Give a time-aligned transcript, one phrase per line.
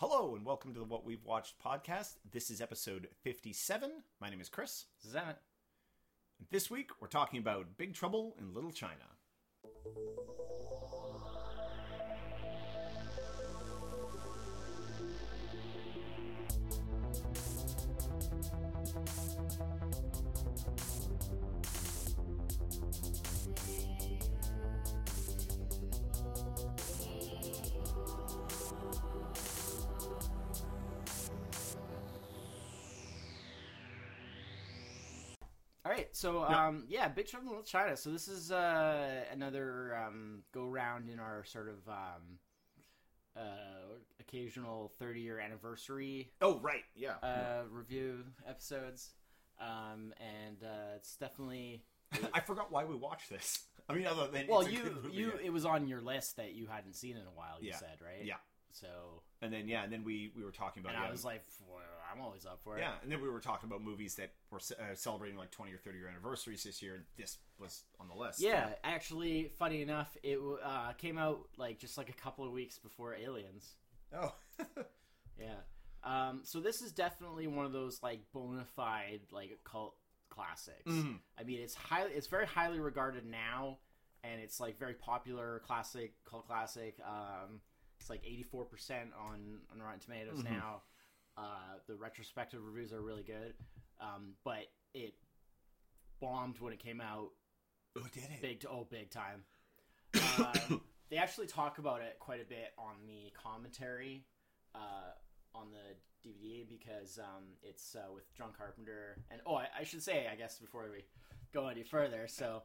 [0.00, 2.14] Hello and welcome to the What We've Watched podcast.
[2.32, 3.90] This is episode 57.
[4.18, 4.86] My name is Chris.
[4.96, 5.36] This is Emmett.
[6.50, 8.94] This week we're talking about Big Trouble in Little China.
[36.00, 37.96] Right, so um, yeah, Big Trouble in Little China.
[37.96, 42.38] So this is uh, another um, go round in our sort of um,
[43.36, 43.40] uh,
[44.20, 46.84] occasional 30 year anniversary Oh, right.
[46.94, 47.14] Yeah.
[47.22, 49.10] uh, review episodes,
[49.60, 51.82] um, and uh, it's definitely
[52.34, 53.64] I forgot why we watched this.
[53.88, 55.46] I mean, other than well, it's a you good movie, you yeah.
[55.46, 57.56] it was on your list that you hadn't seen in a while.
[57.60, 57.76] You Yeah.
[57.76, 58.24] said right?
[58.24, 58.34] Yeah.
[58.72, 58.86] So
[59.42, 61.42] and then yeah, and then we we were talking about and yeah, I was like,
[61.68, 61.80] well,
[62.12, 62.80] I'm always up for it.
[62.80, 65.78] yeah, and then we were talking about movies that were uh, celebrating like 20 or
[65.78, 68.40] 30 year anniversaries this year, and this was on the list.
[68.40, 72.78] Yeah, actually, funny enough, it uh, came out like just like a couple of weeks
[72.78, 73.74] before Aliens.
[74.16, 74.34] Oh.
[75.38, 75.54] Yeah.
[76.02, 79.94] Um, so this is definitely one of those like bona fide like cult
[80.28, 80.90] classics.
[81.38, 83.78] I mean, it's highly, it's very highly regarded now,
[84.22, 86.98] and it's like very popular classic cult classic.
[87.06, 87.60] Um,
[87.98, 90.82] it's like eighty four percent on on Rotten Tomatoes now.
[91.36, 93.54] Uh, the retrospective reviews are really good,
[94.00, 95.14] um, but it
[96.20, 97.30] bombed when it came out
[97.96, 98.42] oh, did it?
[98.42, 99.44] big to oh big time.
[100.14, 100.54] Uh,
[101.10, 104.24] they actually talk about it quite a bit on the commentary
[104.74, 105.12] uh,
[105.54, 110.02] on the DVD because um, it's uh, with John Carpenter and oh I, I should
[110.02, 111.04] say I guess before we
[111.52, 112.62] go any further so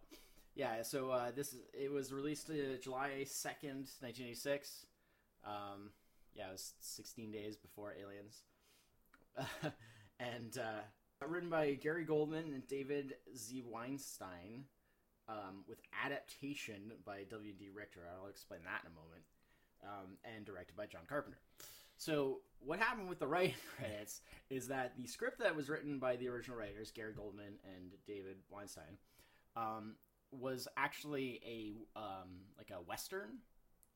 [0.56, 4.86] yeah so uh, this is it was released uh, July second nineteen eighty six
[5.46, 5.92] um,
[6.34, 8.44] yeah it was sixteen days before Aliens
[10.20, 14.66] and uh, written by Gary Goldman and David Z Weinstein
[15.28, 17.70] um, with adaptation by W.D.
[17.74, 18.02] Richter.
[18.22, 19.24] I'll explain that in a moment.
[19.84, 21.38] Um, and directed by John Carpenter.
[21.98, 26.16] So, what happened with the writing credits is that the script that was written by
[26.16, 28.98] the original writers, Gary Goldman and David Weinstein,
[29.56, 29.96] um,
[30.32, 33.38] was actually a um, like a western,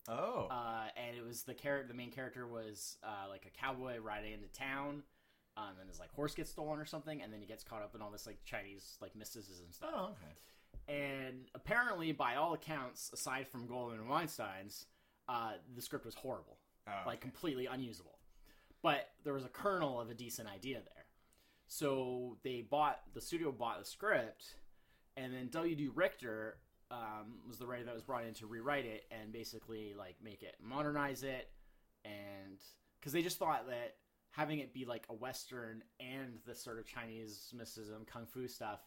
[0.07, 0.47] Oh.
[0.51, 1.87] uh, and it was the character.
[1.87, 5.03] The main character was uh, like a cowboy riding into town,
[5.57, 7.81] um, and then his like horse gets stolen or something, and then he gets caught
[7.81, 9.89] up in all this like Chinese like mysticism stuff.
[9.93, 10.33] oh, okay.
[10.87, 14.85] And apparently, by all accounts, aside from Goldman and Weinstein's,
[15.27, 18.17] uh, the script was horrible, Oh, like completely unusable.
[18.81, 21.05] But there was a kernel of a decent idea there.
[21.67, 24.55] So they bought the studio bought the script,
[25.15, 25.89] and then W.D.
[25.93, 26.57] Richter
[26.89, 30.41] um, was the writer that was brought in to rewrite it and basically like make
[30.41, 31.49] it modernize it,
[32.03, 32.57] and
[32.99, 33.95] because they just thought that
[34.31, 38.79] having it be like a western and the sort of Chinese mysticism, kung fu stuff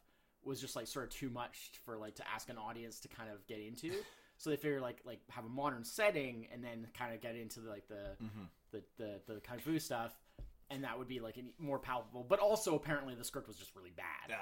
[0.45, 3.31] was just like sort of too much for like to ask an audience to kind
[3.31, 3.93] of get into.
[4.39, 7.61] so they figured like like have a modern setting and then kind of get into
[7.61, 8.17] like the
[8.73, 10.13] the, the the kung fu stuff.
[10.71, 13.91] And that would be like more palpable, but also apparently the script was just really
[13.95, 14.31] bad.
[14.31, 14.37] Yeah,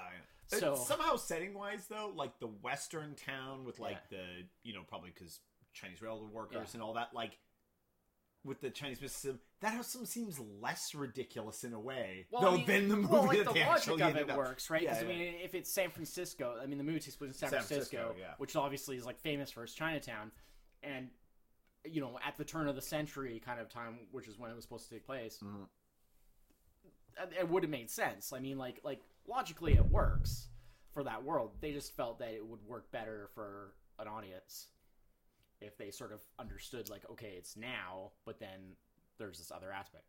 [0.52, 0.58] yeah.
[0.60, 4.18] So- Uh, somehow setting wise though, like the western town with like Yeah.
[4.18, 4.24] the
[4.62, 5.40] you know probably because
[5.72, 7.36] Chinese railroad workers and all that, like
[8.44, 12.26] with the Chinese mysticism, that also seems less ridiculous in a way.
[12.30, 14.16] Well, though I mean, than the movie well, like that the they logic actually of
[14.16, 14.86] it up- works, right?
[14.86, 17.34] 'Cause, Yeah, I mean, if it's San Francisco, I mean, the movie takes place in
[17.34, 18.34] San, San Francisco, Francisco, yeah.
[18.38, 20.32] which obviously is like famous for its Chinatown,
[20.82, 21.10] and
[21.84, 24.54] you know, at the turn of the century kind of time, which is when it
[24.54, 25.42] was supposed to take place,
[27.18, 28.32] it it would have made sense.
[28.32, 30.48] I mean, like like logically, it works
[30.92, 31.52] for that world.
[31.60, 34.68] They just felt that it would work better for an audience
[35.60, 38.76] if they sort of understood, like, okay, it's now, but then
[39.18, 40.04] there's this other aspect.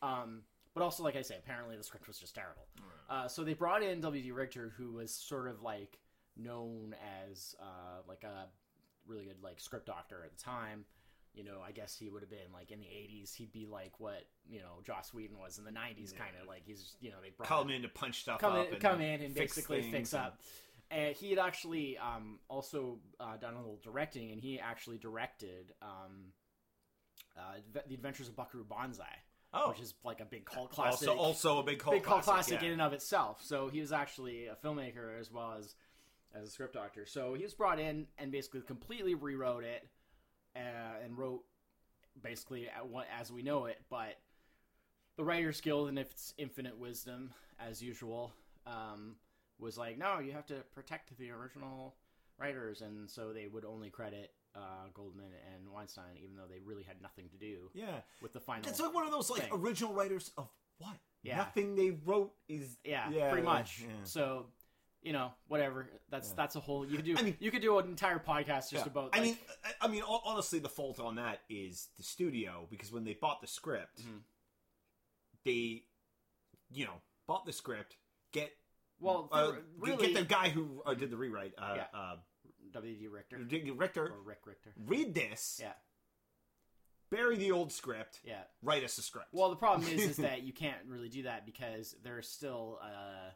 [0.00, 0.42] Um,
[0.74, 2.66] but also, like I say, apparently the script was just terrible.
[3.10, 4.30] Uh, so they brought in W.D.
[4.32, 5.98] Richter, who was sort of like
[6.36, 6.94] known
[7.30, 8.46] as uh, like a
[9.06, 10.84] really good like script doctor at the time.
[11.34, 13.34] You know, I guess he would have been like in the '80s.
[13.34, 16.62] He'd be like what you know Joss Whedon was in the '90s, kind of like
[16.64, 19.00] he's you know they brought come in to punch stuff come up in, and come
[19.00, 20.38] in and fix basically fix up.
[20.38, 25.72] And he had actually um, also uh, done a little directing, and he actually directed
[25.80, 26.32] um,
[27.36, 27.58] uh,
[27.88, 29.04] The Adventures of Buckaroo Banzai,
[29.54, 29.68] Oh.
[29.68, 31.08] which is like a big cult classic.
[31.08, 32.68] Also, also a big cult big cult classic yeah.
[32.68, 33.42] in and of itself.
[33.44, 35.74] So he was actually a filmmaker as well as
[36.34, 37.04] as a script doctor.
[37.04, 39.86] So he was brought in and basically completely rewrote it
[40.56, 41.42] uh, and wrote
[42.22, 42.68] basically
[43.18, 43.78] as we know it.
[43.90, 44.16] But
[45.16, 48.32] the Writers Guild and its infinite wisdom, as usual,
[48.66, 49.16] um,
[49.62, 51.94] was like, no, you have to protect the original
[52.38, 56.82] writers, and so they would only credit uh, Goldman and Weinstein, even though they really
[56.82, 58.68] had nothing to do Yeah, with the final.
[58.68, 59.50] it's like one of those like thing.
[59.54, 60.48] original writers of
[60.78, 60.96] what?
[61.22, 61.36] Yeah.
[61.38, 63.80] Nothing they wrote is yeah, yeah, pretty much.
[63.80, 63.88] yeah.
[64.02, 64.46] So,
[65.02, 65.88] you know, whatever.
[66.10, 66.34] That's Yeah.
[66.36, 66.84] that's a whole.
[66.84, 67.16] You could do.
[67.16, 68.86] I mean- you could do an entire podcast just Yeah.
[68.86, 69.10] about.
[69.16, 73.04] I mean, I, I mean, honestly, the fault on that is the studio because when
[73.04, 74.20] they bought the script, Mhm.
[75.44, 75.84] they,
[76.72, 77.96] you know, bought the script,
[78.32, 78.52] get
[79.02, 81.84] well, uh, really, get the guy who uh, did the rewrite, uh, Yeah.
[81.94, 82.16] uh,
[82.72, 83.08] W.D.
[83.08, 83.38] Richter
[83.74, 84.72] Richter, or Rick Richter.
[84.86, 85.72] read this, Yeah,
[87.10, 88.42] bury the old script, yeah.
[88.62, 89.28] write us a script.
[89.32, 92.78] Well, the problem is, is that you can't really do that because there's still.
[92.82, 93.30] Uh,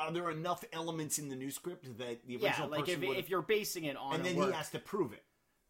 [0.00, 3.08] are there enough elements in the new script that the yeah, original like if, person
[3.08, 3.18] would?
[3.18, 5.24] if you're basing it on and then work, he has to prove it.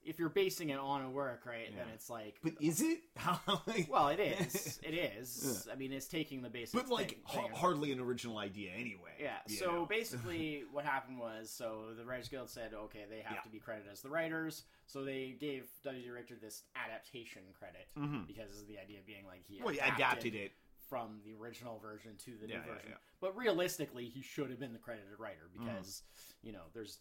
[0.04, 1.74] If you're basing it on a work, right?
[1.76, 3.00] Then it's like, But is it?
[3.16, 3.40] How?
[3.66, 4.78] like- well, it is.
[4.82, 5.68] It is.
[5.70, 6.80] I mean, it's taking the basic.
[6.80, 9.12] but like thing- ha- thing- hardly an original idea anyway.
[9.20, 9.36] Yeah.
[9.46, 9.86] So know?
[9.90, 13.40] basically, what happened was, so the Writers Guild said, okay, they have Yeah.
[13.42, 14.62] to be credited as the writers.
[14.86, 16.12] So they gave W.
[16.12, 18.26] Richter this adaptation credit Mhm.
[18.26, 20.52] because of the idea of being like he well, he adapted, adapted it.
[20.88, 22.88] from the original version to the new Yeah, yeah, version.
[22.92, 22.96] yeah.
[23.20, 25.66] But realistically, he should have been the credited writer Mm-hmm.
[25.66, 26.02] because
[26.42, 26.98] you know there's.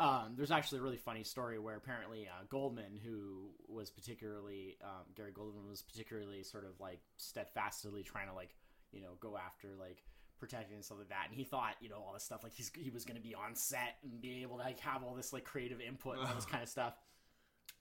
[0.00, 5.04] Um, there's actually a really funny story where apparently uh, Goldman, who was particularly um,
[5.14, 8.54] Gary Goldman, was particularly sort of like steadfastly trying to like
[8.90, 10.02] you know go after like
[10.40, 12.70] protecting and stuff like that, and he thought you know all this stuff like he's
[12.76, 15.32] he was going to be on set and be able to like have all this
[15.32, 16.94] like creative input and all this kind of stuff,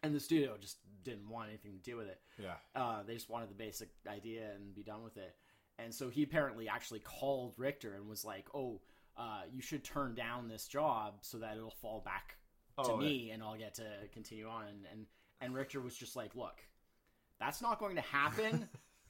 [0.03, 2.19] and the studio just didn't want anything to do with it.
[2.37, 2.55] Yeah.
[2.75, 5.35] Uh, they just wanted the basic idea and be done with it.
[5.79, 8.81] And so he apparently actually called Richter and was like, "Oh,
[9.17, 12.37] uh, you should turn down this job so that it'll fall back
[12.83, 15.05] to Oh, me and I'll get to continue on." And, and
[15.41, 16.61] and Richter was just like, "Look,
[17.39, 18.67] that's not going to happen.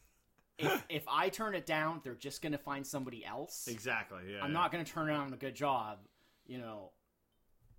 [0.58, 3.68] if if I turn it down, they're just going to find somebody else.
[3.68, 4.24] Exactly.
[4.34, 4.44] Yeah.
[4.44, 6.00] I'm not going to turn down a good job,
[6.46, 6.92] you know,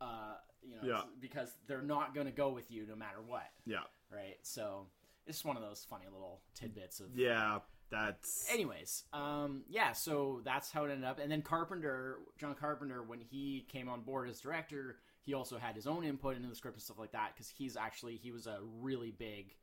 [0.01, 1.03] uh, you know, Yeah.
[1.21, 3.85] because they're not going to go with you no matter what, Yeah.
[4.11, 4.37] right?
[4.43, 4.87] So
[5.27, 7.61] it's one of those funny little tidbits of Yeah.
[7.93, 8.49] That's.
[8.51, 13.21] anyways um yeah so that's how it ended up and then carpenter john carpenter when
[13.21, 16.77] he came on board as director he also had his own input into the script
[16.77, 19.55] and stuff like that because he's actually he was a really big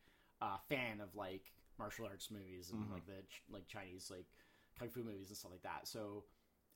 [0.42, 2.94] uh fan of like martial arts movies and Mhm.
[2.94, 4.26] like the like chinese like
[4.78, 6.24] kung fu movies and stuff like that so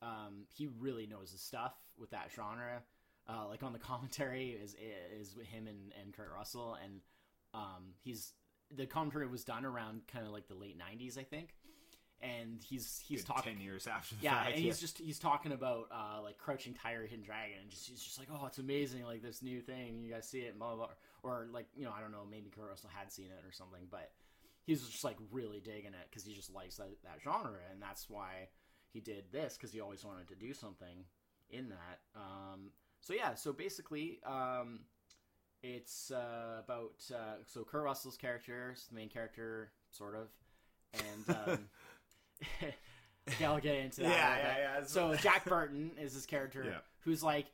[0.02, 2.82] um he really knows his stuff with that genre
[3.30, 4.76] uh like on the commentary is
[5.16, 7.00] is him and and kurt russell and
[7.54, 8.34] um he's
[8.76, 11.56] the commentary was done around kind of like the late 90s i think
[12.22, 14.52] and he's he's Good talking ten years after the yeah fact.
[14.56, 18.02] and he's just he's talking about uh like crouching tiger hidden dragon and just he's
[18.02, 20.86] just like oh it's amazing like this new thing you guys see it blah blah,
[20.86, 20.88] blah.
[21.32, 23.82] or like you know i don't know maybe kurt russell had seen it or something
[23.92, 24.12] but
[24.66, 28.10] he's just like really digging it because he just likes that, that genre and that's
[28.10, 28.48] why
[28.90, 31.04] he did this because he always wanted to do something
[31.50, 32.72] in that um
[33.02, 34.80] so yeah so basically um
[35.64, 40.28] it's uh, about uh, so Kurt Russell's character is the main character, sort of,
[40.94, 41.60] and um,
[43.40, 44.10] yeah, I'll get into that.
[44.10, 44.86] Yeah, yeah, yeah.
[44.86, 46.78] So Jack Burton is his character, Yeah.
[47.00, 47.48] who's like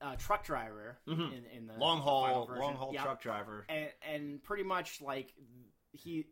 [0.00, 1.32] a truck driver Mhm.
[1.32, 3.02] in, in the long haul, long haul Yeah.
[3.02, 3.64] truck driver.
[3.68, 5.32] and and pretty much like
[5.92, 6.26] he,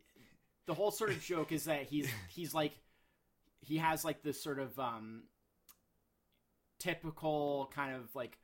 [0.67, 2.73] the whole sort of joke is that he's he's like
[3.61, 5.23] he has like this sort of um
[6.79, 8.37] typical kind of like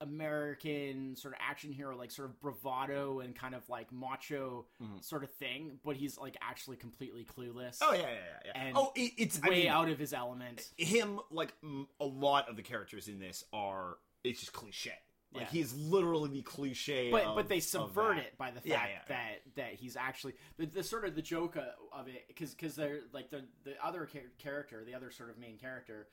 [0.00, 5.02] American sort of action hero, like sort of bravado and kind of like macho Mhm.
[5.04, 7.78] sort of thing, but he's like actually completely clueless.
[7.80, 8.40] Oh yeah, yeah, yeah.
[8.46, 8.52] yeah.
[8.54, 10.68] And oh, it, it's I way mean, out of his element.
[10.76, 14.92] him like m- a lot of the characters in this are it's just cliche.
[15.32, 15.48] Like Yeah.
[15.50, 17.10] he's literally the cliche.
[17.10, 20.34] But of- but they subvert it by the fact Yeah, yeah, that that he's actually
[20.56, 24.06] the, the sort of the joke of it because because they're like the the other
[24.06, 26.08] char- character, the other sort of main character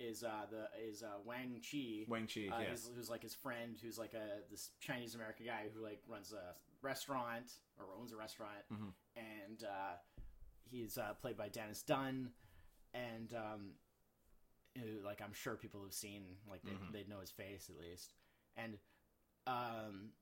[0.00, 2.04] is uh the is uh Wang Chi.
[2.08, 2.48] Wang Chi.
[2.52, 2.68] uh, yeah.
[2.96, 6.54] who's, like his friend, who's like a this Chinese American guy who like runs a
[6.82, 8.92] restaurant or owns a restaurant, Mhm.
[9.16, 9.96] and uh,
[10.70, 12.30] he's uh, played by Dennis Dun,
[12.94, 13.72] and um,
[14.78, 16.92] who, like I'm sure people have seen, like they Mhm.
[16.92, 18.14] they'd know his face at least,
[18.56, 18.78] and
[19.46, 20.12] um,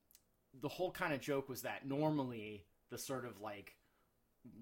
[0.61, 3.77] the whole kind of joke was that normally the sort of like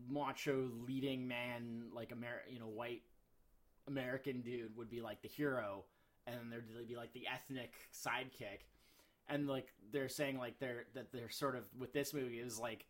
[0.08, 3.02] macho leading man, like Amer, you know, white
[3.88, 5.85] American dude would be like the hero,
[6.26, 8.66] and then there'd be like the ethnic sidekick,
[9.28, 12.87] and like they're saying like they're that they're sort of with this movie is like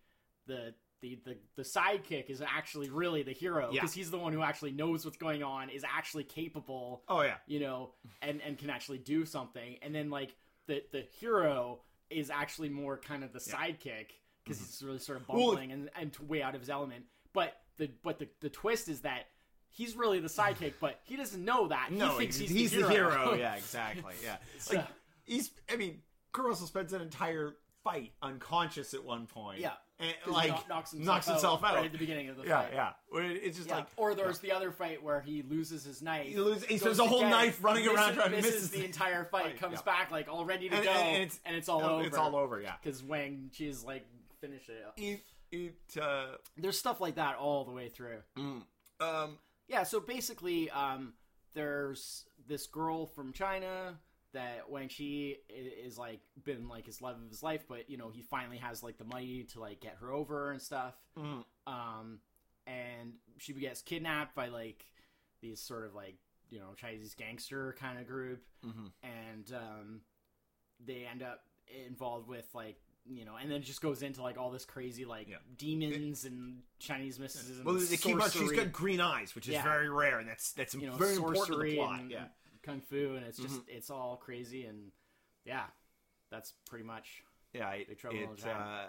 [0.47, 3.81] the the the, the sidekick is actually really the hero Yeah.
[3.81, 7.37] because he's the one who actually knows what's going on, is actually capable, oh yeah.
[7.47, 7.91] you know,
[8.23, 10.35] and and can actually do something, and then like
[10.67, 13.55] the the hero is actually more kind of the Yeah.
[13.57, 14.07] sidekick
[14.45, 14.67] because mm-hmm.
[14.67, 17.05] he's really sort of Well, bumbling and, and way out of his element.
[17.33, 19.27] But the but the the twist is that
[19.77, 21.93] he's really the sidekick, but he doesn't know that.
[21.93, 23.35] No, he thinks he's, he's, the hero.
[23.39, 24.15] yeah, exactly.
[24.25, 24.37] Yeah.
[24.59, 24.87] So- Like
[25.25, 25.51] he's.
[25.71, 26.01] I mean,
[26.33, 27.55] Kurt Russell spends an entire
[27.85, 29.61] fight unconscious at one point.
[29.61, 29.73] Yeah.
[29.99, 31.77] And, like kno- knocks himself, himself out.
[31.77, 32.71] right at the beginning of the yeah, fight.
[32.75, 32.91] yeah.
[33.09, 33.77] Where It's just Yeah.
[33.77, 36.27] like or there's the other fight where he loses his knife.
[36.27, 38.79] He loses- he spends a whole knife running misses- around trying to misses misses the
[38.81, 39.83] the entire fight, fight, comes yeah.
[39.93, 42.05] back like all ready to and, go, and it's and it's all over.
[42.07, 42.61] It's all over.
[42.61, 42.75] Yeah.
[42.83, 44.05] because Wang Chi's like
[44.41, 44.85] finish it.
[45.03, 46.27] It it uh,
[46.59, 48.19] There's stuff like that all the way through.
[49.01, 51.15] um Yeah, so basically, um,
[51.55, 53.99] there's this girl from China
[54.33, 57.97] that Wang Chi i- is like been like his love of his life, but you
[57.97, 60.95] know he finally has like the money to like get her over and stuff.
[61.19, 62.21] mm, Um,
[62.67, 64.85] and she gets kidnapped by like
[65.41, 66.17] these sort of like
[66.51, 68.91] you know Chinese gangster kind of group, mhm.
[69.03, 70.01] and um,
[70.85, 71.41] they end up
[71.89, 72.77] involved with like
[73.09, 75.37] you know, and then it just goes into like all this crazy like Yeah.
[75.57, 77.65] demons and Chinese mysticism.
[77.65, 78.31] well, they keep on.
[78.31, 79.63] She's got green eyes, which is Yeah.
[79.63, 82.01] very rare, and that's that's you know very important the plot.
[82.01, 82.29] and Yeah.
[82.63, 84.93] kung fu, and it's just it's all crazy and
[85.45, 85.67] yeah,
[86.31, 87.23] that's pretty much
[87.53, 88.89] Yeah, it, Big Trouble it, uh,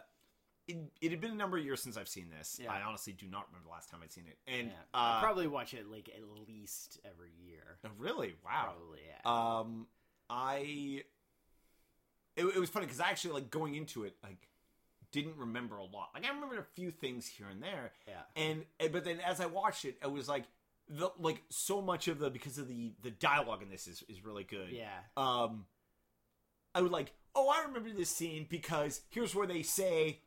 [0.68, 2.60] it, it had been a number of years since I've seen this.
[2.62, 2.74] Yeah.
[2.74, 4.38] I honestly do not remember the last time I'd seen it.
[4.48, 4.74] And yeah.
[4.94, 7.78] I uh, probably watch it like at least every year.
[7.86, 8.74] oh, really, wow.
[8.76, 9.22] Probably yeah.
[9.60, 9.88] Um,
[10.30, 11.04] I
[12.38, 14.48] it, it was funny because I actually like going into it like
[15.12, 16.10] didn't remember a lot.
[16.14, 18.22] Like I remembered a few things here and there, yeah.
[18.36, 20.44] and but then as I watched it, I was like
[20.90, 24.24] the like so much of the because of the the dialogue in this is is
[24.24, 24.70] really good.
[24.72, 24.88] Yeah.
[25.18, 25.66] um
[26.76, 30.20] I would like, oh, I remember this scene because here's where they say,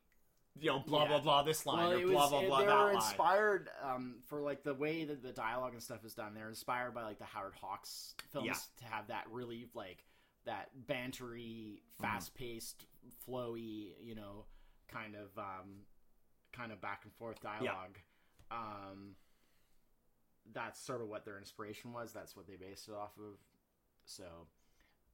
[0.58, 1.08] you know, blah Yeah.
[1.08, 4.16] blah blah this line Well, or blah was, blah blah they that were inspired um,
[4.26, 6.34] for like the way that the dialogue and stuff is done.
[6.34, 8.54] They're inspired by like the Howard Hawks films Yeah.
[8.88, 10.04] to have that really like
[10.46, 12.02] that bantery, Mm-hmm.
[12.02, 12.86] fast paced,
[13.28, 14.46] flowy, you know,
[14.88, 15.84] kind of um,
[16.52, 17.98] kind of back and forth dialogue.
[18.50, 19.16] Um,
[20.52, 22.12] that's sort of what their inspiration was.
[22.12, 23.38] That's what they based it off of.
[24.06, 24.24] So,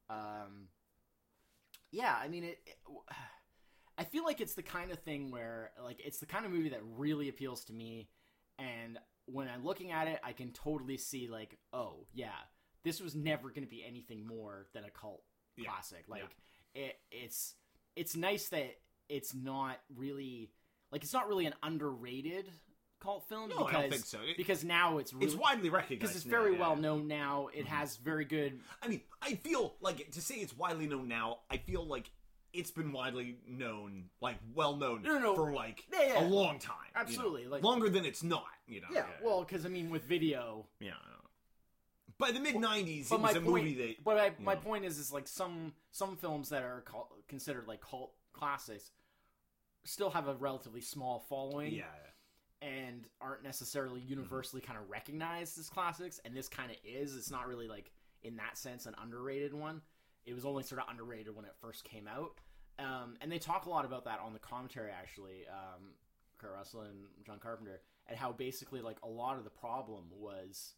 [0.09, 0.69] um,
[1.91, 2.79] yeah, I mean it, it
[3.99, 6.69] I feel like it's the kind of thing where like it's the kind of movie
[6.71, 8.09] that really appeals to me
[8.59, 12.37] and when I'm looking at it I can totally see like oh yeah
[12.87, 15.23] this was never going to be anything more than a cult
[15.57, 15.71] Yeah.
[15.71, 16.37] classic like
[16.75, 17.55] it it's
[17.97, 18.77] it's nice that
[19.09, 20.51] it's not really
[20.93, 22.47] like it's not really an underrated
[23.01, 24.19] cult film No, I because don't think so.
[24.23, 26.61] It- because now it's really it's widely recognized because it's now, very yeah.
[26.61, 27.69] well known now it Mhm.
[27.69, 31.41] has very good I mean, I feel like to say it's widely known now.
[31.51, 32.11] I feel like
[32.53, 35.35] it's been widely known, like well known No, no, no.
[35.35, 36.21] for like Yeah, yeah.
[36.21, 36.77] a long time.
[36.89, 37.01] you know.
[37.03, 38.47] Absolutely, like- longer than it's not.
[38.67, 38.89] You know.
[38.93, 40.95] yeah well because I mean with video yeah.
[42.19, 44.05] By the mid '90s, it was a point, movie that.
[44.05, 44.61] but I, my know.
[44.61, 48.91] point is, is like some some films that are cult, considered like cult classics
[49.85, 51.85] still have a relatively small following, Yeah.
[52.63, 56.21] and aren't necessarily universally kind of recognized as classics.
[56.25, 57.17] And this kind of is.
[57.17, 57.91] It's not really like
[58.23, 59.83] in that sense an underrated one.
[60.25, 62.33] It was only sort of underrated when it first came out.
[62.79, 65.45] Um, and they talk a lot about that on the commentary, actually.
[65.49, 65.93] Um,
[66.39, 70.75] Kurt Russell and John Carpenter, and how basically like a lot of the problem was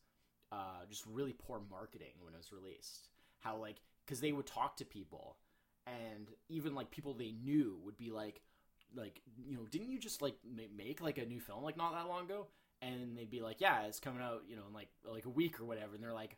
[0.53, 3.09] uh, just really poor marketing when it was released.
[3.41, 5.37] How like because they would talk to people,
[5.87, 8.41] and even like people they knew would be like,
[8.95, 10.37] like you know, didn't you just like
[10.77, 12.47] make like a new film like not that long ago?
[12.81, 15.61] And they'd be like, yeah, it's coming out, you know, in like like a week
[15.61, 15.95] or whatever.
[15.95, 16.37] And they're like,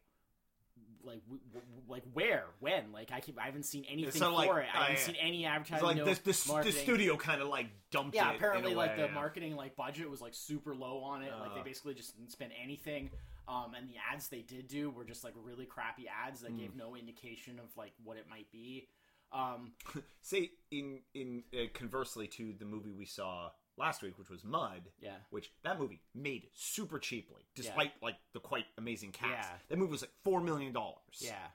[1.05, 4.33] like w- w- like where when like I keep I haven't seen anything so, for
[4.33, 4.52] like, it.
[4.52, 5.02] I uh, haven't yeah.
[5.05, 5.87] seen any advertising.
[5.87, 9.09] like no this, this, the studio kind of like dumped Yeah, apparently, like way, the
[9.09, 9.14] yeah.
[9.14, 11.33] marketing like budget was like super low on it.
[11.40, 11.64] like they Uh.
[11.64, 13.11] basically just didn't spend anything.
[13.49, 16.59] Um, and the ads they did do were just like really crappy ads that Mm.
[16.59, 18.88] gave no indication of like what it might be.
[19.32, 19.73] Um,
[20.23, 24.82] Say in in uh, conversely to the movie we saw last week, which was Mud.
[25.00, 29.30] yeah, Which that movie made super cheaply, despite like the quite amazing cast.
[29.30, 29.56] Yeah.
[29.68, 30.99] That movie was like four million dollars.
[31.20, 31.47] yeah,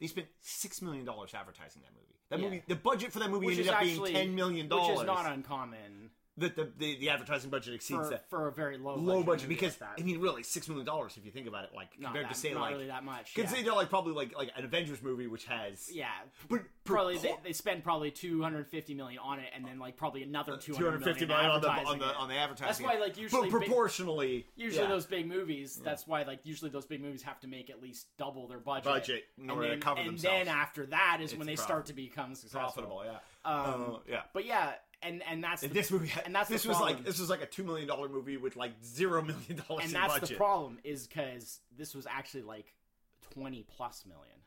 [0.00, 2.20] They spent six million dollars advertising that movie.
[2.30, 2.44] That Yeah.
[2.46, 4.98] movie, the budget for that movie which ended up actually being ten million dollars, which
[5.00, 6.03] is not uncommon
[6.38, 9.48] that the, the the advertising budget exceeds for, that for a very low low budget
[9.48, 11.88] movie because like I mean, really, six million dollars if you think about it, like
[11.98, 13.32] not compared that, to say not like really that much.
[13.36, 16.08] Yeah, consider like probably like like an Avengers movie which has yeah.
[16.48, 20.22] but Probably per- they, they spend probably 250 million on it, and then like probably
[20.22, 22.86] another 200 250 million million on the on advertising the on the advertising.
[22.86, 26.40] That's why, like, usually but big- proportionally, Usually yeah, those big movies, that's why like
[26.44, 28.84] usually those big movies have to make at least double their budget.
[28.84, 30.46] budget in and order then, to cover and themselves.
[30.46, 32.60] then after that is It's when they start to become successful.
[32.82, 33.18] profitable, yeah.
[33.50, 34.22] Um, Uh, yeah.
[34.32, 34.72] But yeah,
[35.04, 37.42] and and that's the, this movie, had, and that's this was like this was like
[37.42, 40.28] a two million dollar movie with like zero million dollars and that's budget.
[40.30, 42.72] the problem is because this was actually like
[43.32, 44.38] 20 plus million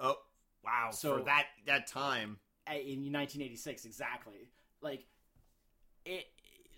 [0.00, 0.16] Oh
[0.64, 0.90] wow!
[0.92, 4.48] So- for that that time, in 1986 exactly.
[4.80, 5.04] Like
[6.04, 6.24] it.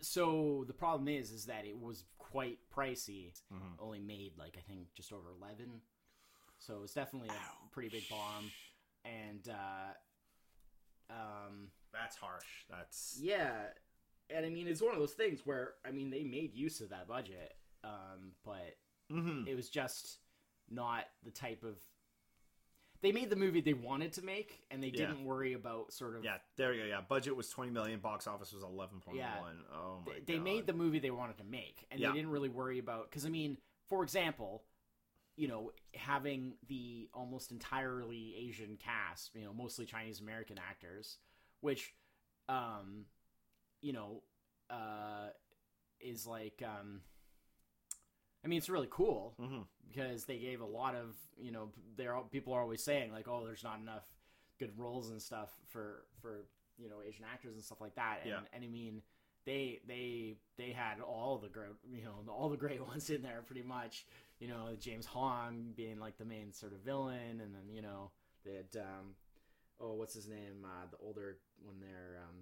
[0.00, 3.30] So the problem is, is that it was quite pricey.
[3.52, 3.78] Mhm.
[3.78, 5.80] Only made like I think just over 11.
[6.59, 8.50] So it was definitely a pretty big bomb.
[9.04, 9.92] And uh,
[11.11, 12.45] Um, That's harsh.
[12.69, 13.53] That's yeah,
[14.31, 16.91] and I mean it's one of those things where I mean they made use of
[16.91, 18.77] that budget, um, but
[19.11, 19.47] Mhm.
[19.47, 20.19] it was just
[20.69, 21.79] not the type of.
[23.01, 25.07] They made the movie they wanted to make, and they Yeah.
[25.09, 26.25] didn't worry about sort of.
[26.25, 26.39] yeah.
[26.57, 26.87] There you go.
[26.89, 28.01] Yeah, budget was twenty million.
[28.01, 29.41] Box office was eleven point Yeah.
[29.41, 29.65] one.
[29.71, 30.27] Oh my they, god.
[30.27, 32.09] they made the movie they wanted to make, and Yeah.
[32.11, 33.11] they didn't really worry about.
[33.11, 34.65] Because I mean, for example,
[35.37, 41.19] you know, having the almost entirely Asian cast, you know, mostly Chinese American actors,
[41.61, 41.95] which,
[42.49, 43.07] um,
[43.81, 44.23] you know,
[44.71, 45.29] uh,
[46.01, 47.01] is like, um,
[48.45, 49.67] I mean, it's really cool Mhm.
[49.89, 53.45] because they gave a lot of, you know, there people are always saying like, oh,
[53.45, 54.07] there's not enough
[54.59, 56.47] good roles and stuff for for
[56.77, 58.41] you know Asian actors and stuff like that, and Yeah.
[58.53, 59.03] and I mean.
[59.47, 63.43] They they they had all the great you know all the great ones in there
[63.43, 64.07] pretty much
[64.39, 68.11] you know James Hong being like the main sort of villain and then you know
[68.43, 69.15] they had um
[69.81, 72.37] oh what's his name uh, the older one there um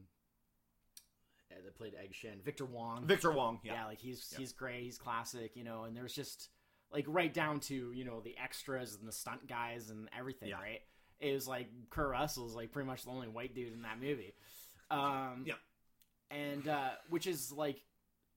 [1.50, 3.60] uh, that played Egg Shen Victor Wong Victor Wong.
[3.62, 3.74] yeah.
[3.74, 3.86] Yeah.
[3.86, 4.38] like he's Yeah.
[4.38, 6.48] he's great he's classic you know and there's just
[6.92, 10.56] like right down to you know the extras and the stunt guys and everything Yeah.
[10.60, 10.80] right
[11.20, 14.34] it was like Kurt Russell's like pretty much the only white dude in that movie
[14.90, 15.54] um Yeah.
[16.30, 17.80] and uh which is like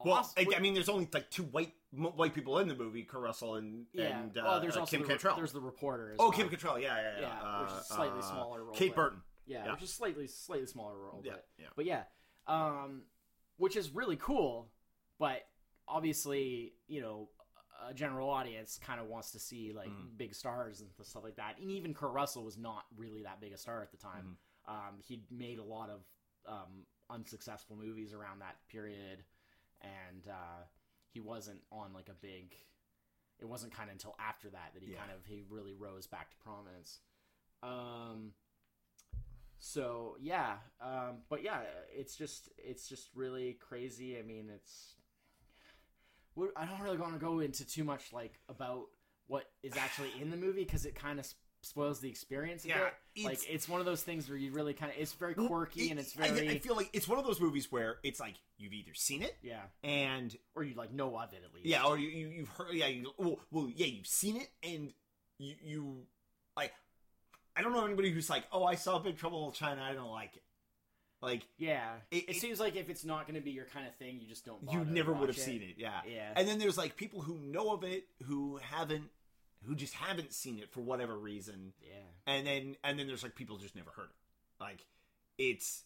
[0.03, 0.29] Well.
[0.37, 3.55] I, I mean, there's only like two white white people in the movie, Kurt Russell
[3.55, 5.37] and yeah and uh, well there's uh, also Kim the, Cattrall.
[5.37, 6.31] there's the reporter oh, well.
[6.31, 6.81] Kim Cattrall.
[6.81, 7.21] Yeah, yeah, yeah.
[7.41, 9.21] Yeah, which is Uh, slightly uh, smaller role, Kate Burton.
[9.45, 9.71] Yeah, Yeah.
[9.73, 11.67] which is slightly slightly smaller role, Yeah, but yeah.
[11.75, 12.03] but yeah,
[12.47, 13.03] um,
[13.57, 14.71] which is really cool.
[15.17, 15.47] But
[15.87, 17.29] obviously, you know,
[17.87, 20.17] a general audience kind of wants to see like Mhm.
[20.17, 21.57] big stars and stuff like that.
[21.59, 24.37] And even Kurt Russell was not really that big a star at the time.
[24.67, 24.87] Mm-hmm.
[24.89, 26.01] Um, he'd made a lot of
[26.47, 29.23] um, unsuccessful movies around that period,
[29.85, 30.63] and uh,
[31.11, 32.55] he wasn't on like a big.
[33.39, 34.99] It wasn't kind of until after that that he Yeah.
[34.99, 36.99] kind of he really rose back to prominence.
[37.61, 38.31] Um,
[39.57, 41.61] so yeah, um, but yeah,
[41.93, 44.17] it's just it's just really crazy.
[44.17, 44.95] I mean, it's
[46.55, 48.85] I don't really want to go into too much like about
[49.27, 51.25] what is actually in the movie because it kind of
[51.65, 54.91] spoils the experience Yeah, it's- like it's one of those things where you really kind
[54.91, 57.41] of it's very quirky it- and it's very I, feel like it's one of those
[57.41, 61.33] movies where it's like you've either seen it yeah, and or you like know of
[61.33, 61.65] it at least.
[61.65, 64.93] yeah, or you, you you've heard yeah, you, well, well, yeah, you've seen it and
[65.39, 65.97] you you
[66.55, 66.71] like.
[67.57, 70.11] I don't know anybody who's like, oh, I saw Big Trouble in China, I don't
[70.11, 70.43] like it.
[71.21, 71.93] Like yeah.
[72.11, 74.19] It, It- it- seems like if it's not going to be your kind of thing,
[74.21, 74.59] you just don't.
[74.71, 76.01] you never would have seen it, yeah.
[76.07, 76.33] Yeah.
[76.35, 79.05] And then there's like people who know of it who haven't,
[79.67, 81.73] who just haven't seen it for whatever reason.
[81.81, 82.33] Yeah.
[82.33, 84.85] and then and then there's like people just never heard it like
[85.37, 85.83] it's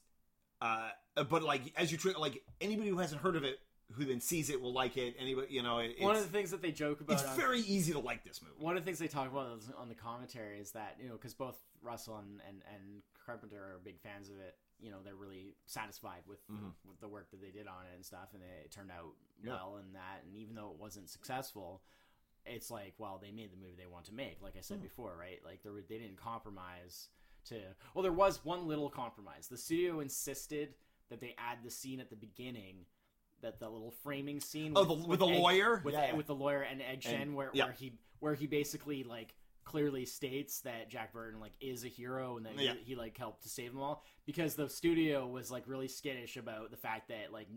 [0.61, 0.89] uh
[1.29, 3.59] but like as you try like anybody who hasn't heard of it
[3.93, 6.27] who then sees it will like it anybody you know it, it's, One of the
[6.29, 8.83] things that they joke about it's on, very easy to like this movie one of
[8.83, 12.17] the things they talk about on the commentary is that you know because both Russell
[12.17, 14.55] and, and and Carpenter are big fans of it.
[14.81, 16.71] You know they're really satisfied with Mhm.
[16.87, 19.13] with the work that they did on it and stuff, and it turned out
[19.43, 19.51] Yeah.
[19.53, 20.23] well and that.
[20.25, 21.81] And even though it wasn't successful,
[22.49, 24.41] it's like well they made the movie they want to make.
[24.41, 24.83] Like I said Mhm.
[24.83, 25.39] before, right?
[25.45, 27.09] Like they were, they didn't compromise
[27.45, 27.55] to.
[27.93, 29.47] Well, there was one little compromise.
[29.47, 30.73] The studio insisted
[31.09, 32.85] that they add the scene at the beginning.
[33.41, 35.81] That the little framing scene Oh, the- with the Egg- lawyer?
[35.85, 36.15] with, Yeah, yeah.
[36.15, 37.65] with the lawyer and Egg Shen, And- where, yeah.
[37.65, 39.33] where he where he basically like
[39.63, 42.73] clearly states that Jack Burton like is a hero and that Yeah.
[42.73, 46.35] he, he like helped to save them all because the studio was like really skittish
[46.35, 47.47] about the fact that like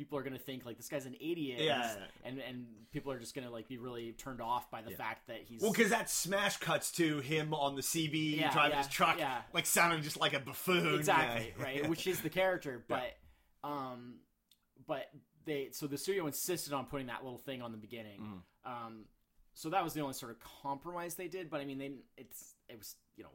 [0.00, 1.94] people are gonna think like this guy's an idiot Yeah.
[2.24, 4.96] and and people are just gonna like be really turned off by the Yeah.
[4.96, 8.70] fact that he's well because that smash cuts to him on the cb Yeah, driving
[8.72, 9.42] yeah, his truck yeah.
[9.52, 13.14] like sounding just like a buffoon exactly right which is the character but
[13.62, 14.14] um
[14.86, 15.10] but
[15.44, 18.70] they so the studio insisted on putting that little thing on the beginning Mhm.
[18.86, 19.04] um
[19.52, 22.54] so that was the only sort of compromise they did but i mean they it's
[22.70, 23.30] it was you know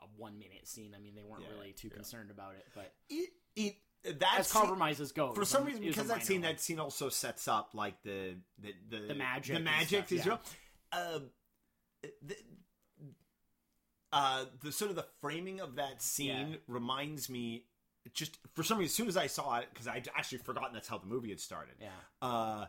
[0.00, 3.30] a one minute scene i mean they weren't really too concerned about it but it,
[3.54, 3.76] it
[4.18, 6.50] that as scene- compromises go for some reason it was a because that scene one.
[6.52, 10.28] that scene also sets up like the the the, The magic the magic is yeah.
[10.32, 10.40] real
[10.92, 11.18] uh,
[12.22, 12.36] the,
[14.12, 16.56] uh the sort of the framing of that scene Yeah.
[16.68, 17.64] reminds me
[18.14, 20.86] just for some reason as soon as i saw it because i'd actually forgotten that's
[20.88, 21.88] how the movie had started yeah
[22.22, 22.66] uh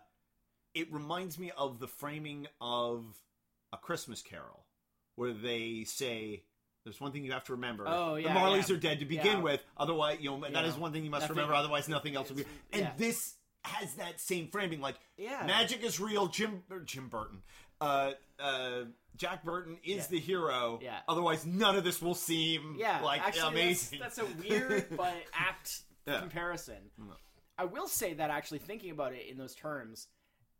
[0.73, 3.15] it reminds me of the framing of
[3.71, 4.65] a christmas carol
[5.15, 6.43] where they say
[6.87, 7.83] there's one thing you have to remember.
[7.85, 8.75] Oh, yeah, the Marleys yeah.
[8.75, 9.41] are dead to begin Yeah.
[9.43, 9.63] with.
[9.75, 11.53] Otherwise, you know that is one thing you must Nothing- remember.
[11.55, 12.45] Otherwise, nothing else will be.
[12.71, 14.79] And this has that same framing.
[14.79, 16.27] Like yeah magic is real.
[16.27, 17.41] Jim or Jim Burton,
[17.81, 18.83] uh, uh,
[19.17, 20.79] Jack Burton is the hero.
[20.81, 20.99] Yeah.
[21.09, 23.99] Otherwise, none of this will seem Yeah, like actually, amazing.
[23.99, 26.77] That's, that's a weird but apt comparison.
[26.99, 27.09] Mm.
[27.57, 30.07] I will say that actually thinking about it in those terms,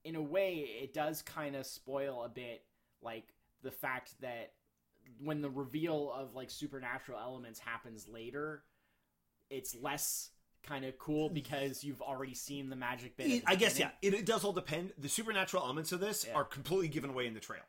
[0.03, 2.63] in a way, it does kind of spoil a bit,
[3.01, 3.25] like
[3.61, 4.51] the fact that
[5.23, 8.63] when the reveal of like supernatural elements happens later,
[9.49, 10.29] it's less
[10.63, 13.27] kind of cool because you've already seen the magic bit.
[13.27, 13.89] It- the I guess yeah.
[14.01, 14.91] It, it does all depend.
[14.97, 16.35] The supernatural elements of this Yeah.
[16.35, 17.65] are completely given away in the trailer,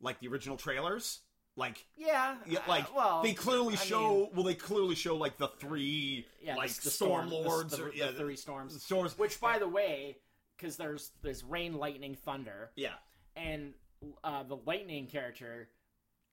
[0.00, 1.20] like the original trailers.
[1.56, 4.10] Like, Yeah, yeah, uh, like well, they clearly I show.
[4.10, 7.76] mean, well, they clearly show like the three yeah, like the, the storm, storm, lords,
[7.76, 8.80] the, or, the, yeah, the three storms.
[8.80, 9.18] storms.
[9.18, 10.18] Which, by the way,
[10.56, 12.92] because there's there's rain, lightning, thunder, yeah,
[13.34, 13.74] and
[14.22, 15.68] uh, the lightning character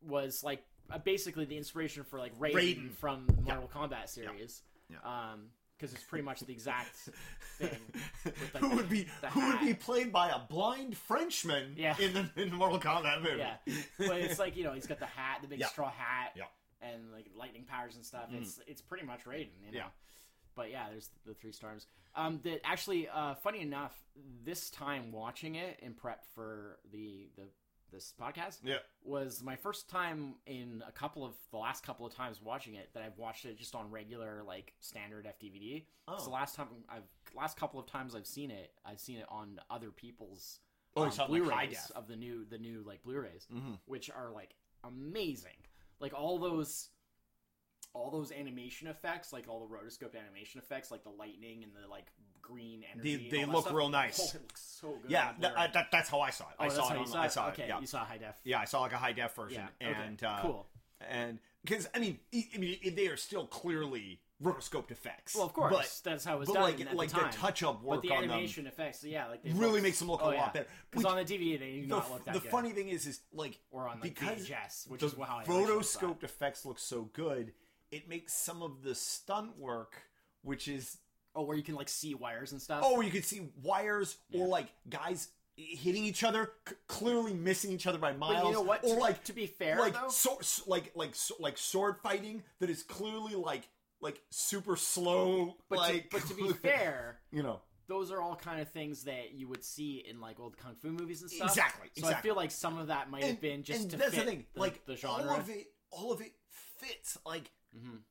[0.08, 2.92] was like uh, basically the inspiration for like Raiden, Raiden.
[2.92, 4.62] from the Mortal Kombat series.
[4.90, 4.98] Yeah.
[5.04, 6.96] Um, because it's pretty much the exact
[7.58, 7.70] thing.
[8.54, 11.96] like, who the- would be who would be played by a blind Frenchman Yeah.
[12.00, 13.40] in the in the Mortal Kombat movie.
[13.40, 13.56] Yeah,
[13.98, 15.68] but it's like you know he's got the hat, the big Yeah.
[15.68, 16.46] straw hat, Yeah.
[16.82, 18.30] and like lightning powers and stuff.
[18.32, 19.78] It's it's pretty much Raiden, you know.
[19.80, 19.88] Yeah.
[20.56, 21.88] But yeah, there's the three storms.
[22.16, 23.94] Um, that actually, uh, funny enough,
[24.46, 27.44] this time watching it in prep for the the
[27.96, 28.78] this podcast yeah.
[29.04, 32.90] was my first time in a couple of the last couple of times watching it
[32.94, 35.86] that I've watched it just on regular like standard FDVD.
[36.08, 36.18] Oh.
[36.20, 37.04] So last time I've
[37.34, 40.60] last couple of times I've seen it, I've seen it on other people's
[40.98, 41.92] Oh, um, like, Blu-rays def.
[41.96, 43.80] of the new the new like Blu-rays, Mhm.
[43.86, 45.58] which are like amazing.
[46.00, 46.90] Like all those
[47.96, 51.90] all those animation effects, like all the rotoscope animation effects, like the lightning and the
[51.90, 52.06] like
[52.42, 53.30] green energy.
[53.32, 54.20] they that look real nice.
[54.20, 55.10] Oh, it looks so good.
[55.10, 55.46] Yeah, on.
[55.56, 56.56] I- that, that's how I saw it.
[56.60, 56.98] oh, I saw it.
[56.98, 57.32] On, saw I it.
[57.32, 57.70] saw okay, it.
[57.70, 58.36] Yeah, you saw high def.
[58.44, 58.60] yeah.
[58.60, 60.68] I saw like a high def version, Yeah, okay, and uh, cool.
[61.10, 65.36] and because I mean, I mean, they are still clearly rotoscoped effects.
[65.36, 67.32] Well, of course, but, that's how it was but done like at like the time.
[67.32, 70.00] touch up work but the on them animation effects, yeah, like they really look- makes
[70.00, 70.42] them look oh, a yeah.
[70.42, 70.68] lot better.
[70.92, 72.42] Because on the DVD, they do the, not look that good.
[72.42, 72.52] the good.
[72.52, 75.46] funny thing is, is like or on like because VHS, which the is how I
[75.46, 77.54] rotoscoped effects look so good,
[77.92, 79.94] it makes some of the stunt work,
[80.42, 80.98] which is
[81.38, 82.80] Oh, where you can like see wires and stuff.
[82.86, 87.88] oh, you can see wires or like guys hitting each other, c- clearly missing each
[87.88, 88.48] other by miles.
[88.48, 88.84] you know what?
[88.86, 91.98] Or to, like to be fair, like though, so, s- like like s- like sword
[92.02, 93.64] fighting that is clearly like
[94.00, 95.56] like super slow.
[95.70, 99.04] but, like, to, but to be fair, you know those are all kind of things
[99.04, 101.50] that you would see in like old kung fu movies and stuff.
[101.50, 101.90] exactly.
[101.98, 102.30] So I exactly.
[102.30, 104.46] feel like some of that might have been just to fit the thing.
[104.54, 105.30] the, like the genre.
[105.32, 106.32] all of it, all of it
[106.78, 107.18] fits.
[107.26, 108.02] Like Mhm.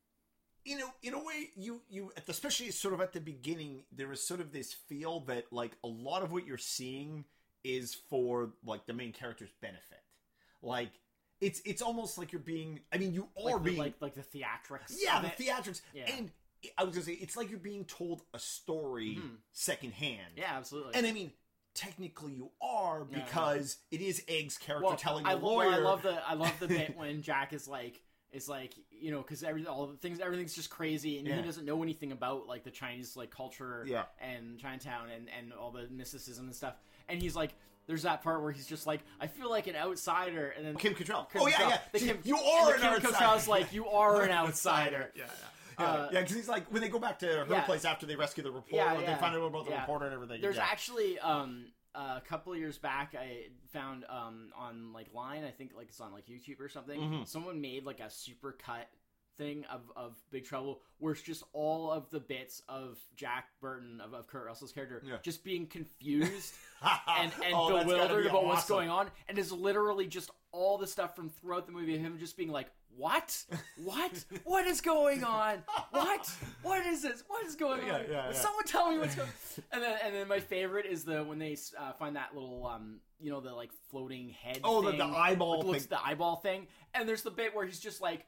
[0.64, 3.84] you know, in a way, you you at the, especially sort of at the beginning,
[3.92, 7.24] there is sort of this feel that like a lot of what you're seeing
[7.62, 10.02] is for like the main character's benefit.
[10.62, 10.90] Like
[11.40, 12.80] it's it's almost like you're being.
[12.92, 14.94] I mean, you are like, the, being like like the theatrics.
[14.98, 15.36] yeah, the it.
[15.38, 16.10] theatrics, Yeah.
[16.16, 16.30] and
[16.78, 19.36] I was gonna say it's like you're being told a story Mhm.
[19.52, 20.34] secondhand.
[20.36, 20.94] Yeah, absolutely.
[20.94, 21.32] and I mean.
[21.76, 23.24] Technically, you are Yeah, yeah.
[23.24, 25.70] because it is Egg's character well, telling the I, lawyer.
[25.70, 28.00] well, I love the I love the bit when Jack is like
[28.34, 31.36] is like you know because every all the things everything's just crazy and Yeah.
[31.36, 34.04] he doesn't know anything about like the Chinese like culture Yeah.
[34.20, 36.74] and Chinatown and and all the mysticism and stuff
[37.08, 37.54] and he's like
[37.86, 40.94] there's that part where he's just like I feel like an outsider and then Kim
[40.94, 41.30] Cattrall.
[41.30, 41.78] Kim oh yeah, Cattrall- yeah.
[41.92, 43.14] the Kim- you and are the an Kim outsider.
[43.26, 45.12] Cattrall's like you are an outsider.
[45.14, 45.30] Yeah, yeah.
[45.78, 47.62] Yeah, Uh, yeah, because he's like when they go back to her yeah.
[47.64, 49.80] place after they rescue the reporter, Yeah, they find out about the yeah.
[49.80, 50.40] reporter and everything.
[50.40, 50.66] There's yeah.
[50.70, 55.72] actually um a couple of years back I found um on like line I think
[55.76, 57.00] like it's on like YouTube or something.
[57.00, 57.26] Mhm.
[57.28, 58.88] Someone made like a super cut
[59.36, 64.00] thing of, of Big Trouble where it's just all of the bits of Jack Burton
[64.00, 65.16] of, of Kurt Russell's character Yeah.
[65.22, 66.54] just being confused
[67.08, 70.86] and, and Oh, bewildered be about what's going on and is literally just all the
[70.86, 73.44] stuff from throughout the movie of him just being like what?
[73.82, 74.24] What?
[74.44, 75.58] What is going on?
[75.90, 76.30] What?
[76.62, 77.24] What is this?
[77.26, 78.00] What is going Yeah, on?
[78.08, 78.32] yeah, yeah.
[78.32, 79.28] someone tell me what's going
[79.72, 83.00] and then and then my favorite is the when they uh, find that little um
[83.20, 85.98] you know the like floating head Oh, the- thing, the eyeball which looks thing.
[85.98, 86.68] the eyeball thing.
[86.94, 88.24] And there's the bit where he's just like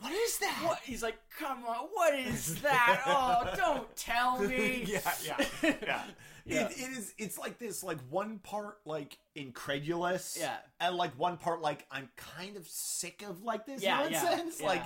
[0.00, 0.58] what is that?
[0.64, 0.78] what?
[0.84, 3.02] He's like come on what is that?
[3.06, 4.84] Oh don't tell me.
[4.86, 5.46] Yeah, yeah,
[5.82, 6.02] yeah.
[6.50, 6.66] Yeah.
[6.68, 7.14] It, it is.
[7.18, 10.56] It's like this, like one part like incredulous, Yeah.
[10.80, 14.60] and like one part like I'm kind of sick of like this Yeah, nonsense.
[14.60, 14.66] yeah.
[14.66, 14.84] Like,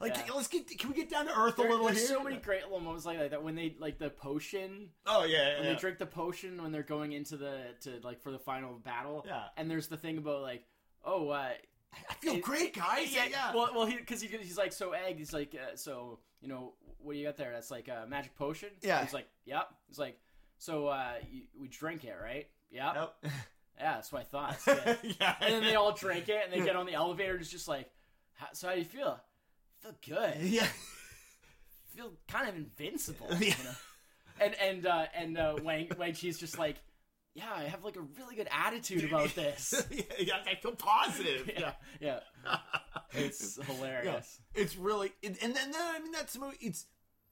[0.00, 0.34] like Yeah.
[0.34, 0.66] let's get.
[0.78, 2.08] Can we get down to earth a little there's here?
[2.18, 5.66] so many great little moments like that when they like the potion Oh yeah, when
[5.66, 9.24] they drink the potion when they're going into the to like for the final battle
[9.26, 9.44] Yeah.
[9.56, 10.64] and there's the thing about like
[11.04, 11.48] oh uh
[12.08, 13.12] I feel it- great, guys.
[13.12, 13.52] Yeah, yeah.
[13.52, 15.18] Well, well, because he, he's like so egg.
[15.18, 17.50] He's like uh, so you know what do you got there?
[17.52, 18.68] That's like a magic potion.
[18.80, 19.02] Yeah.
[19.02, 19.68] He's like yep.
[19.88, 20.16] He's like
[20.60, 22.46] so uh you, we drink it right?
[22.70, 22.94] Yep.
[22.94, 23.14] Nope.
[23.24, 24.58] Yeah, that's what I thought.
[24.66, 24.94] Yeah.
[25.20, 25.34] yeah.
[25.40, 27.32] and then they all drink it and they get on the elevator.
[27.32, 27.90] and It's just like
[28.34, 29.18] "How- so how do you feel?
[29.80, 30.36] feel good.
[30.42, 30.68] Yeah.
[31.96, 33.26] feel kind of invincible.
[33.40, 33.54] Yeah.
[33.58, 33.74] You know?
[34.40, 36.76] And and uh, and uh, Wang Wang Chi's just like,
[37.34, 39.74] yeah, I have like a really good attitude about this.
[39.90, 41.50] yeah, yeah, I feel positive.
[41.58, 42.20] yeah, yeah,
[43.12, 44.40] it's hilarious.
[44.54, 46.56] Yeah, it's really, it, and then, then I mean that's the movie.
[46.60, 46.86] It's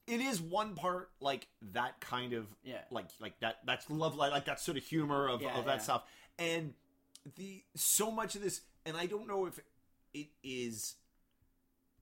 [0.09, 2.81] it is one part like that kind of Yeah.
[2.91, 5.83] like like that that's love like, that sort of humor of, Yeah, of that yeah.
[5.83, 6.05] stuff
[6.39, 6.75] and
[7.37, 9.61] the so much of this and I don't know if
[10.15, 10.95] it is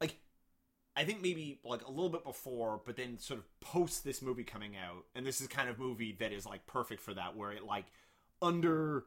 [0.01, 0.17] like
[0.95, 4.45] I think maybe like a little bit before, but then sort of post this movie
[4.45, 7.53] coming out, and this is kind of movie that is like perfect for that, where
[7.53, 7.85] it like
[8.41, 9.05] under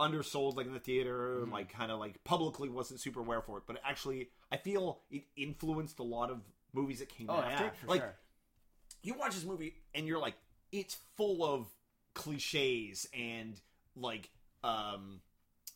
[0.00, 1.52] undersold like in the theater, Mhm.
[1.52, 5.24] like kind of like publicly wasn't super aware for it, but actually I feel it
[5.36, 6.40] influenced a lot of
[6.72, 7.64] movies that came Oh after.
[7.64, 8.16] yeah, for like sure.
[9.06, 10.34] You watch this movie and you're like,
[10.72, 11.66] it's full of
[12.14, 13.60] cliches and
[13.94, 14.30] like
[14.64, 15.20] um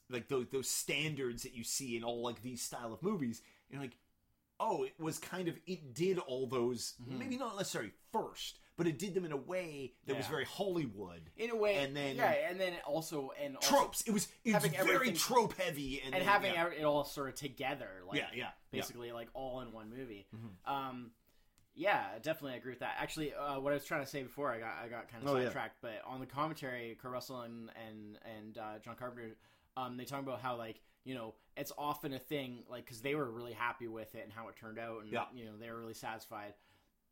[0.09, 3.41] like those those standards that you see in all like these style of movies.
[3.69, 3.97] And you're like,
[4.59, 7.19] oh, it was kind of it did all those Mhm.
[7.19, 11.31] maybe not necessarily first, but it did them in a way that was very Hollywood.
[11.37, 14.03] In a way, and then- yeah, and then also and also, Tropes.
[14.03, 16.67] It was it was very trope heavy and, and then- having yeah.
[16.69, 20.27] it all sort of together, like yeah, yeah, basically like all in one movie.
[20.35, 20.71] Mhm.
[20.71, 21.11] Um,
[21.75, 22.97] yeah, definitely agree with that.
[22.99, 25.31] Actually, uh, what I was trying to say before, I got I got kind of
[25.31, 25.45] Oh, yeah.
[25.45, 25.77] sidetracked.
[25.81, 29.37] But on the commentary, Kurt Russell and and and uh, John Carpenter,
[29.77, 33.15] um, they talk about how like you know it's often a thing like because they
[33.15, 35.25] were really happy with it and how it turned out, and Yeah.
[35.35, 36.55] you know they were really satisfied.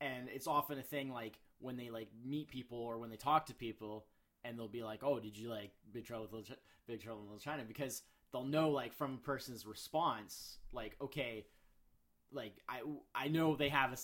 [0.00, 3.46] And it's often a thing like when they like meet people or when they talk
[3.46, 4.06] to people,
[4.44, 7.20] and they'll be like, "Oh, did you like Big Trouble with Little Ch- Big Trouble
[7.22, 11.46] in Little China?" Because they'll know like from a person's response, like, okay,
[12.30, 12.82] like I
[13.14, 13.96] I know they have a,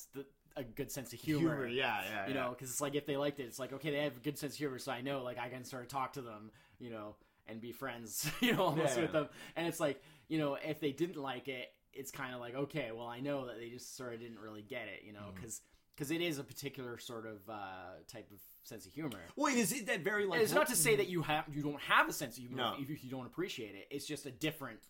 [0.57, 1.67] a good sense of humor.
[1.67, 2.41] yeah, yeah, You yeah.
[2.43, 4.39] know, because it's like if they liked it, it's like okay, they have a good
[4.39, 6.91] sense of humor, so I know like I can sort of talk to them, you
[6.91, 9.03] know, and be friends, you know, almost Yeah.
[9.03, 9.29] with them.
[9.57, 12.91] And it's like you know, if they didn't like it, it's kind of like okay,
[12.95, 15.61] well, I know that they just sort of didn't really get it, you know, Mhm.
[15.97, 19.21] because it is a particular sort of uh, type of sense of humor.
[19.37, 20.41] Wait, is it that very like?
[20.41, 22.75] it's not to say that you have you don't have a sense of humor No.
[22.79, 23.87] if you don't appreciate it.
[23.91, 24.81] It's just a different.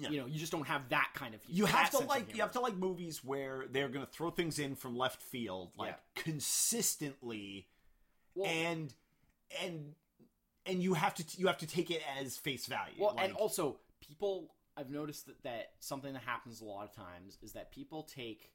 [0.00, 0.10] Yeah.
[0.10, 1.40] You know, you just don't have that kind of.
[1.48, 4.58] you have to like you have to like movies where they're going to throw things
[4.58, 6.22] in from left field like Yeah.
[6.22, 7.66] consistently
[8.34, 8.92] Well, and
[9.62, 9.94] and
[10.66, 13.36] and you have to you have to take it as face value Well, like, and
[13.36, 17.70] also people, I've noticed that, that something that happens a lot of times is that
[17.72, 18.50] people take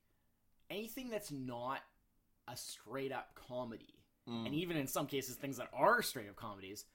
[0.69, 1.79] anything that's not
[2.47, 3.95] a straight up comedy,
[4.29, 6.85] mm, and even in some cases things that are straight up comedies.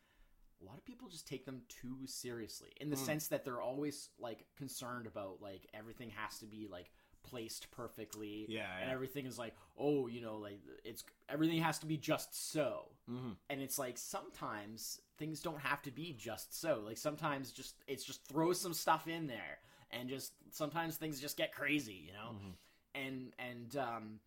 [0.61, 3.07] A lot of people just take them too seriously in the Mm.
[3.07, 6.91] sense that they're always like concerned about like everything has to be like
[7.23, 8.95] placed perfectly yeah, and yeah.
[8.95, 13.37] everything is like oh you know like it's everything has to be just so Mhm.
[13.51, 18.05] and it's like sometimes things don't have to be just so like sometimes just it's
[18.05, 19.59] just throw some stuff in there
[19.91, 22.55] and just sometimes things just get crazy you know Mhm.
[22.95, 24.21] and and um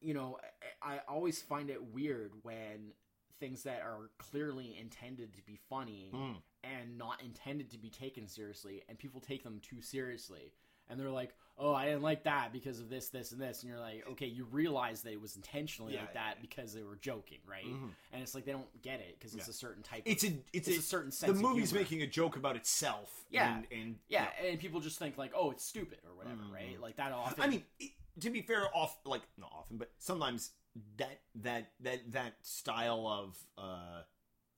[0.00, 0.38] you know
[0.82, 2.92] I, I always find it weird when
[3.38, 6.36] things that are clearly intended to be funny Mm.
[6.64, 10.52] and not intended to be taken seriously and people take them too seriously
[10.88, 13.70] and they're like oh i didn't like that because of this this and this and
[13.70, 16.40] you're like okay you realize that it was intentionally Yeah, like that yeah.
[16.42, 17.90] because they were joking right Mhm.
[18.12, 19.50] and it's like they don't get it because it's Yeah.
[19.50, 22.02] a certain type it's a it's, it's a, a certain the sense of movie's making
[22.02, 23.56] a joke about itself Yeah.
[23.58, 26.52] and, and yeah and people just think like oh it's stupid or whatever Mhm.
[26.52, 29.92] right like that often I mean, it, to be fair, off like not often, but
[30.00, 30.50] sometimes
[30.96, 34.02] that that that that style of uh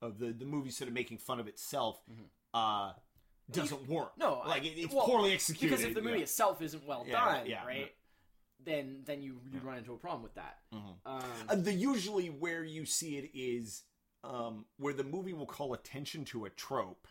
[0.03, 2.25] of the the movie sort of making fun of itself Mhm.
[2.55, 2.93] uh
[3.51, 4.17] doesn't work.
[4.17, 5.71] no Like it, it's well, poorly executed.
[5.71, 6.23] because if the movie yeah.
[6.23, 7.93] itself isn't well Yeah, done yeah, right
[8.63, 10.97] then then you you run into a problem with that Mhm.
[11.07, 13.85] um, Uh, the usually where you see it is
[14.23, 17.09] um, where the movie will call attention to a trope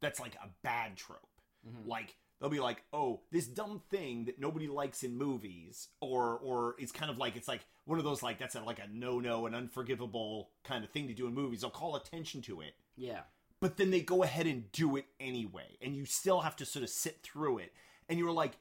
[0.00, 1.28] that's like a bad trope.
[1.66, 1.86] mhm.
[1.86, 6.74] Like they'll be like, "Oh, this dumb thing that nobody likes in movies," or or
[6.78, 9.20] it's kind of like it's like one of those like that's a, like a no
[9.20, 11.62] no, an unforgivable kind of thing to do in movies.
[11.62, 13.20] They'll call attention to it, yeah
[13.60, 16.82] but then they go ahead and do it anyway, and you still have to sort
[16.82, 17.72] of sit through it,
[18.08, 18.58] and you're like.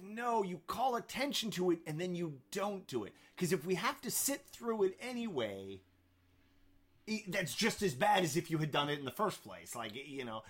[0.00, 3.12] No, you call attention to it and then you don't do it.
[3.34, 5.80] Because if we have to sit through it anyway,
[7.26, 9.74] that's just as bad as if you had done it in the first place.
[9.74, 10.42] Like, you know.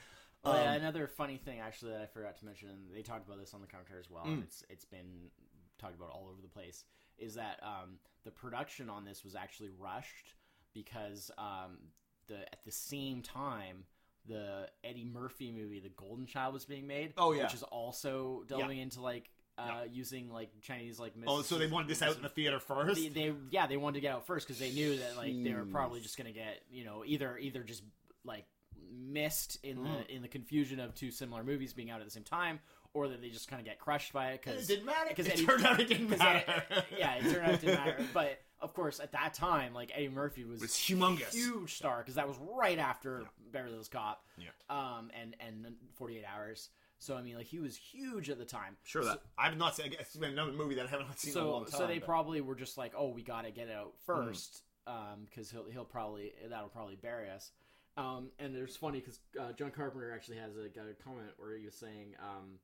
[0.49, 3.27] Oh, yeah, um, another funny thing actually that I forgot to mention, and they talked
[3.27, 4.45] about this on the commentary as well, and Mm.
[4.45, 5.31] it's it's been
[5.79, 6.85] talked about all over the place,
[7.19, 10.35] is that um, the production on this was actually rushed
[10.75, 11.79] because um,
[12.27, 13.85] the at the same time
[14.27, 17.15] the Eddie Murphy movie, The Golden Child, was being made.
[17.17, 17.45] Oh, yeah.
[17.45, 19.85] which is also delving into like uh, Yeah.
[19.85, 21.15] using like Chinese like.
[21.27, 22.97] Oh, so they wanted this out in the theater first?
[23.01, 25.55] They, they yeah they wanted to get out first because they knew that like they
[25.55, 27.83] were probably just gonna get you know either either just
[28.25, 28.45] like
[28.92, 30.07] missed in Mm.
[30.07, 32.61] the in the confusion of two similar movies being out at the same time
[32.94, 35.09] or that they just kind of get crushed by it because It didn't matter.
[35.11, 36.64] because it Eddie- turned out it didn't matter.
[36.96, 40.09] yeah it turned out it didn't matter but of course at that time like Eddie
[40.09, 41.33] Murphy was, it was humongous.
[41.33, 43.27] huge star because that was right after Yeah.
[43.53, 44.48] Beverly Hills Cop Yeah.
[44.70, 48.77] um and and 48 Hours so I mean like he was huge at the time
[48.85, 49.92] Sure, So- that I've not seen.
[49.92, 51.79] It's been another movie that I haven't seen in a so long time.
[51.79, 54.27] so they but- probably were just like, oh, we got to get it out Mm-hmm.
[54.29, 57.53] first, um, because he'll he'll probably that'll probably bury us.
[57.99, 61.57] Um, and it's funny because uh, John Carpenter actually has a, got a comment where
[61.57, 62.61] he was saying um,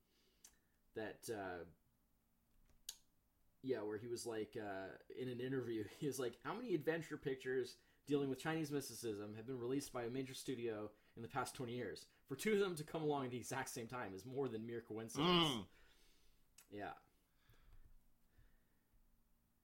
[0.94, 1.64] that uh,
[3.62, 7.16] yeah, where he was like uh, in an interview, he was like, "How many adventure
[7.16, 11.54] pictures dealing with Chinese mysticism have been released by a major studio in the past
[11.56, 12.06] twenty years?
[12.28, 14.64] For two of them to come along at the exact same time is more than
[14.64, 15.64] mere coincidence." Mm.
[16.70, 16.90] Yeah,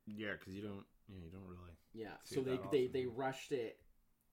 [0.06, 0.84] Yeah, because you don't.
[1.08, 1.76] Yeah, you don't really.
[1.92, 2.16] yeah.
[2.24, 3.78] So they that they they rushed it.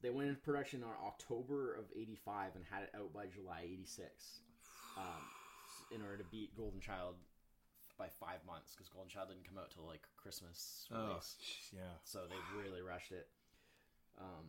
[0.02, 4.42] They went into production on October of '85 and had it out by July '86,
[4.98, 5.04] um,
[5.96, 7.16] in order to beat Golden Child
[7.98, 11.36] by five months because Golden Child didn't come out till like Christmas release.
[11.74, 11.82] yeah.
[12.04, 13.28] so they really rushed it.
[14.20, 14.46] Um,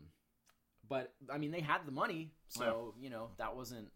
[0.88, 3.88] but I mean, they had the money, so you know that wasn't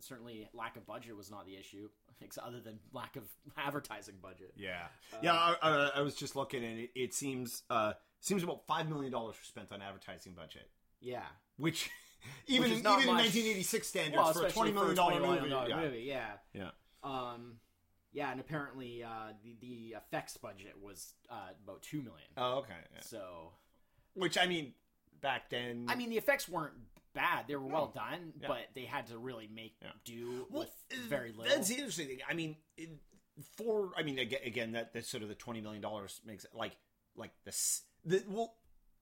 [0.00, 1.88] certainly lack of budget was not the issue,
[2.42, 3.24] other than lack of
[3.58, 4.52] advertising budget.
[4.56, 5.32] Yeah, Uh, yeah.
[5.34, 9.12] I, I, I was just looking, and it, it seems uh seems about five million
[9.12, 10.70] dollars were spent on advertising budget,
[11.04, 11.22] Yeah,
[11.56, 11.90] which
[12.46, 15.20] even Which even in 1986 standards well, for a twenty million for a dollar $20
[15.20, 15.48] movie.
[15.50, 15.80] million yeah.
[15.80, 16.26] movie, yeah.
[16.54, 16.70] yeah,
[17.02, 17.54] Um,
[18.12, 22.28] yeah, and apparently uh, the the effects budget was uh, about two million.
[22.36, 22.72] Oh, okay.
[22.94, 23.00] yeah.
[23.02, 23.52] So
[24.14, 24.72] Which I mean,
[25.20, 26.74] back then, I mean, the effects weren't
[27.12, 28.48] bad; they were well done, Yeah.
[28.48, 29.88] but they had to really make Yeah.
[30.04, 31.54] do Well, with uh, very little.
[31.54, 32.18] That's the interesting thing.
[32.28, 32.88] I mean, it,
[33.56, 36.54] for I mean, again, again that that's sort of the twenty million dollars makes it
[36.54, 36.76] like
[37.16, 37.82] like this.
[38.04, 38.54] The well,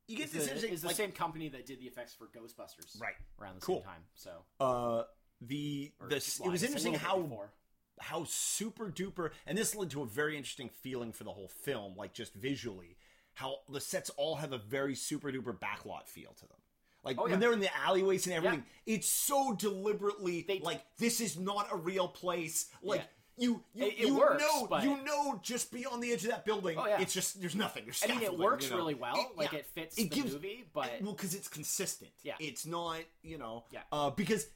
[0.09, 2.27] you get It's this the, it's the like, same company that did the effects for
[2.27, 3.15] Ghostbusters, Right.
[3.41, 3.77] Around the Cool.
[3.77, 4.03] same time.
[4.15, 5.05] So Uh,
[5.41, 7.53] the the it was I guess a interesting how before.
[8.01, 11.95] how super duper and this led to a very interesting feeling for the whole film
[11.97, 12.97] like just visually
[13.35, 16.59] how the sets all have a very super duper backlot feel to them
[17.03, 17.33] like Oh, yeah.
[17.33, 21.67] when they're in the alleyways and everything it's so deliberately They- like this is not
[21.73, 23.07] a real place like Yeah.
[23.39, 26.31] You you, It- it you works, know but- you know just beyond the edge of
[26.31, 27.01] that building Oh, yeah.
[27.01, 28.77] it's just there's nothing there's I mean, it works you know?
[28.77, 29.17] really well.
[29.17, 29.59] It- like yeah.
[29.61, 32.35] it fits It the gives- movie, but well because it's consistent Yeah.
[32.41, 33.83] it's not you know Yeah.
[33.91, 34.47] uh because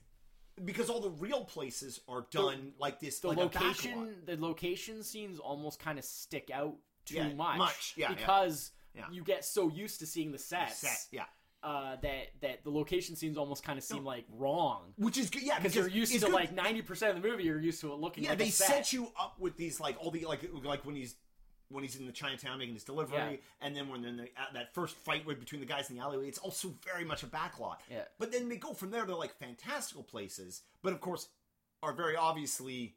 [0.65, 5.39] because all the real places are done like this the like location, the location scenes
[5.39, 7.59] almost kind of stick out too Yeah, much.
[7.59, 9.05] much, yeah, because Yeah.
[9.11, 11.27] you get so used to seeing the sets set yeah
[11.67, 14.83] uh, that that the location scenes almost kind of seem like wrong.
[14.97, 16.35] which is good yeah Because you're used it's to good.
[16.35, 18.51] like ninety percent of the movie, you're used to it looking yeah like they a
[18.53, 18.69] set.
[18.69, 21.17] set you up with these like all the like like when he's
[21.69, 23.37] when he's in the Chinatown making his delivery, Yeah.
[23.67, 26.03] and then when then the, at that first fight with between the guys in the
[26.03, 27.79] alleyway, it's also very much a backlot.
[27.91, 28.03] Yeah.
[28.21, 31.29] But then they go from there to like fantastical places, but of course
[31.83, 32.95] are very obviously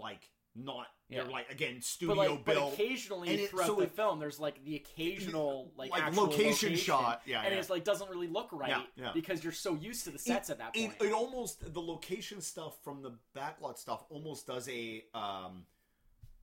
[0.00, 0.86] like not.
[1.08, 2.72] They're like again but studio like, but built.
[2.74, 6.24] occasionally and it- throughout so the it- film, there's like the occasional like, Like, actual
[6.24, 7.22] location shot.
[7.26, 7.60] Yeah, and yeah.
[7.60, 9.10] it's like doesn't really look right Yeah, yeah.
[9.14, 11.10] because you're so used to the sets at that it, point.
[11.10, 15.64] It, almost the location stuff from the backlot stuff almost does a um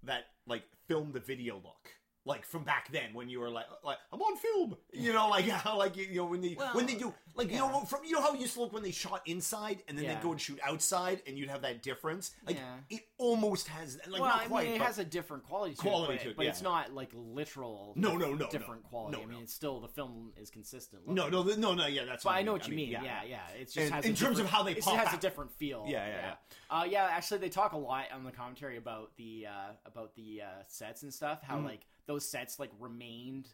[0.04, 1.90] that like film the video look.
[2.26, 5.46] Like from back then, when you were like, like I'm on film, you know, like
[5.50, 8.14] how like you know when they Well, when they do like you know from you
[8.14, 10.14] know how it used to look when they shot inside and then Yeah.
[10.16, 12.32] they'd go and shoot outside and you'd have that difference.
[12.48, 12.76] Like Yeah.
[12.90, 15.82] it almost has like well, not I quite, mean, it has a different quality to
[15.82, 16.50] Quality it, but, to it, but yeah.
[16.52, 17.94] it's not like literal.
[17.98, 18.90] No, no, no, different no.
[18.90, 19.18] quality.
[19.18, 21.06] No, I mean, it's still the film is consistent.
[21.08, 21.60] no, looking.
[21.60, 22.24] no, no, no, yeah, that's.
[22.24, 22.46] But I mean.
[22.46, 22.90] know what you mean.
[22.92, 23.04] yeah.
[23.04, 23.48] Yeah, yeah.
[23.60, 25.14] It just And has in a terms of how they it has out.
[25.14, 25.86] a different feel.
[25.90, 26.36] Yeah, yeah, yeah.
[26.80, 30.42] Uh, yeah, actually, they talk a lot on the commentary about the uh, about the
[30.44, 31.42] uh, sets and stuff.
[31.44, 31.66] How Mhm.
[31.66, 33.48] like those sets like remained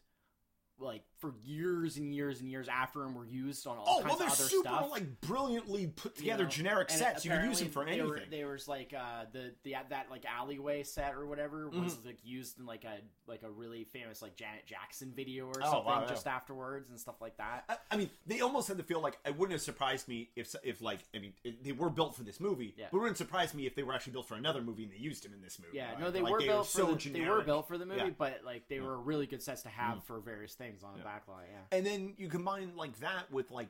[0.79, 4.05] like for years and years and years after and were used on all Oh kinds
[4.09, 4.89] well, they're of other super stuff.
[4.91, 6.49] like brilliantly put you together know?
[6.49, 7.25] generic And sets.
[7.25, 8.31] You can use them for they were- anything.
[8.31, 12.07] there was like uh, the the that like alleyway set or whatever was Mm-hmm.
[12.07, 15.71] like used in like a like a really famous like Janet Jackson video or Oh,
[15.71, 16.09] something wow, yeah.
[16.09, 17.65] just afterwards and stuff like that.
[17.69, 20.55] I, I mean, they almost had to feel like it wouldn't have surprised me if,
[20.63, 22.87] if like, I mean, it, they were built for this movie, Yeah.
[22.91, 24.97] but it wouldn't surprise me if they were actually built for another movie and they
[24.97, 25.77] used them in this movie.
[25.77, 25.99] Yeah, right?
[25.99, 28.09] no, they Like, were built for so the, they were built for the movie, Yeah.
[28.17, 28.83] but like they Yeah.
[28.83, 31.43] Were really good sets to have for various things on a backlot.
[31.51, 33.69] Yeah, And then you combine like that with like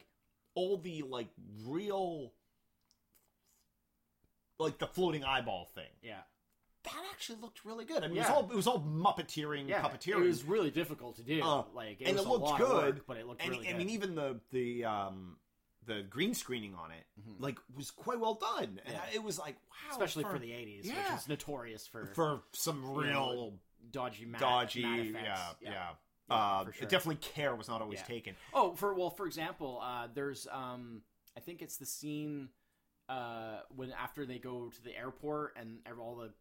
[0.56, 1.30] all the like
[1.65, 2.34] real,
[4.58, 5.89] like the floating eyeball thing.
[6.02, 6.21] yeah,
[6.84, 8.04] That actually looked really good.
[8.04, 8.32] I mean, it Yeah.
[8.34, 9.82] was all it was all muppeteering, yeah.
[9.82, 10.21] puppeteering.
[10.23, 11.41] It was really difficult to do.
[11.41, 13.41] Uh, like, it and was it a looked lot of good, work, but it looked
[13.41, 13.78] and really I good.
[13.78, 15.38] mean, even the the um
[15.86, 17.39] the green screening on it Mhm.
[17.41, 19.02] like was quite well done, and Yeah.
[19.04, 21.13] I- it was like wow, especially for, the '80s, Yeah.
[21.13, 23.60] which is notorious for, for some you know, real
[23.91, 25.58] dodgy, matte, dodgy, matte yeah, effects.
[25.62, 25.71] yeah.
[25.71, 25.96] Yeah,
[26.30, 26.88] Uh, sure.
[26.88, 28.06] Definitely care was not always Yeah.
[28.06, 28.36] taken.
[28.54, 31.02] Oh, for well, for example, uh, there's um,
[31.36, 32.50] I think it's the scene
[33.08, 36.32] uh, when after they go to the airport and all the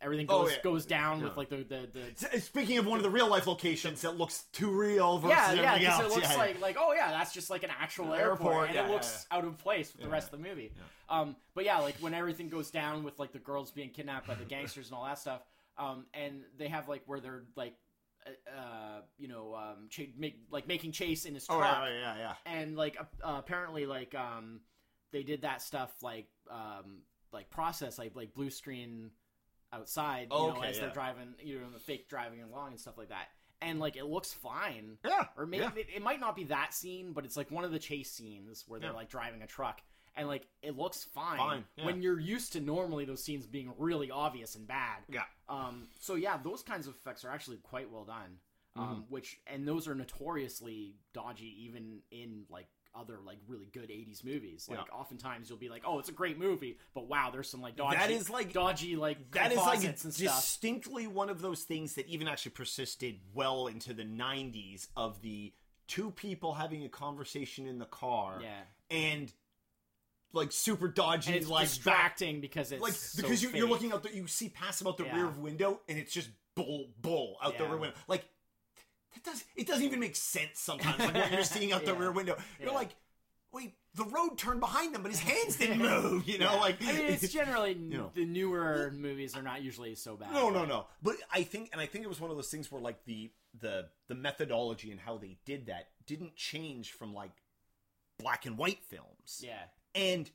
[0.00, 0.62] everything Oh, goes yeah.
[0.62, 1.24] goes down Yeah.
[1.28, 4.44] with like the the, the Speaking of one of the real life locations that looks
[4.52, 6.36] too real versus yeah, yeah, everything else, it looks yeah.
[6.36, 9.26] like like oh yeah, that's just like an actual airport, and yeah, it yeah, looks
[9.30, 10.72] out of place with the Yeah, rest of the movie.
[11.08, 14.34] Um, but yeah, like when everything goes down with like the girls being kidnapped by
[14.34, 15.42] the gangsters and all that stuff,
[15.76, 17.74] um, and they have like where they're like,
[18.26, 22.00] uh, uh you know, um, ch- make like making chase in his Oh truck, yeah,
[22.00, 22.34] yeah, yeah.
[22.46, 24.60] and like uh, apparently like um,
[25.12, 27.02] they did that stuff like um,
[27.32, 29.10] like process like like blue screen.
[29.72, 32.80] outside, you Oh, know, okay, as they're driving, you know, the fake driving along and
[32.80, 33.28] stuff like that.
[33.62, 35.70] And like it looks fine, Yeah, or maybe yeah.
[35.76, 38.64] it, it might not be that scene, but it's like one of the chase scenes
[38.66, 38.96] where they're Yeah.
[38.96, 39.80] like driving a truck,
[40.16, 41.38] and like it looks fine.
[41.38, 41.86] Fine, yeah.
[41.86, 44.98] When you're used to normally those scenes being really obvious and bad.
[45.08, 45.22] yeah.
[45.48, 48.38] Um, so yeah, those kinds of effects are actually quite well done.
[48.74, 49.00] Um, Mm-hmm.
[49.12, 54.66] which and those are notoriously dodgy, even in like other like really good '80s movies.
[54.68, 54.94] Like Yeah.
[54.94, 57.96] oftentimes you'll be like, "Oh, it's a great movie," but wow, there's some like dodgy,
[57.98, 60.36] That is, like- dodgy like That is like composites and stuff.
[60.36, 65.52] distinctly one of those things that even actually persisted well into the 90s of the
[65.86, 69.32] two people having a conversation in the car Yeah, and
[70.32, 74.02] like super dodgy and like distracting because it's like so because you, you're looking out
[74.02, 75.16] the you see past them out the Yeah.
[75.16, 78.24] rear window and it's just bull bull out the rear window like
[79.14, 82.10] that does it doesn't even make sense sometimes like what you're seeing out the rear
[82.12, 82.74] window you're Yeah.
[82.74, 82.90] like
[83.52, 86.60] wait the road turned behind them but his hands didn't move you know Yeah.
[86.60, 88.10] like I mean, it's generally know.
[88.14, 90.32] the newer movies are not usually so bad.
[90.32, 92.72] no no no but i think and i think it was one of those things
[92.72, 93.30] where like the
[93.60, 97.32] the the methodology and how they did that didn't change from like
[98.18, 99.64] black and white films Yeah,
[99.94, 100.30] and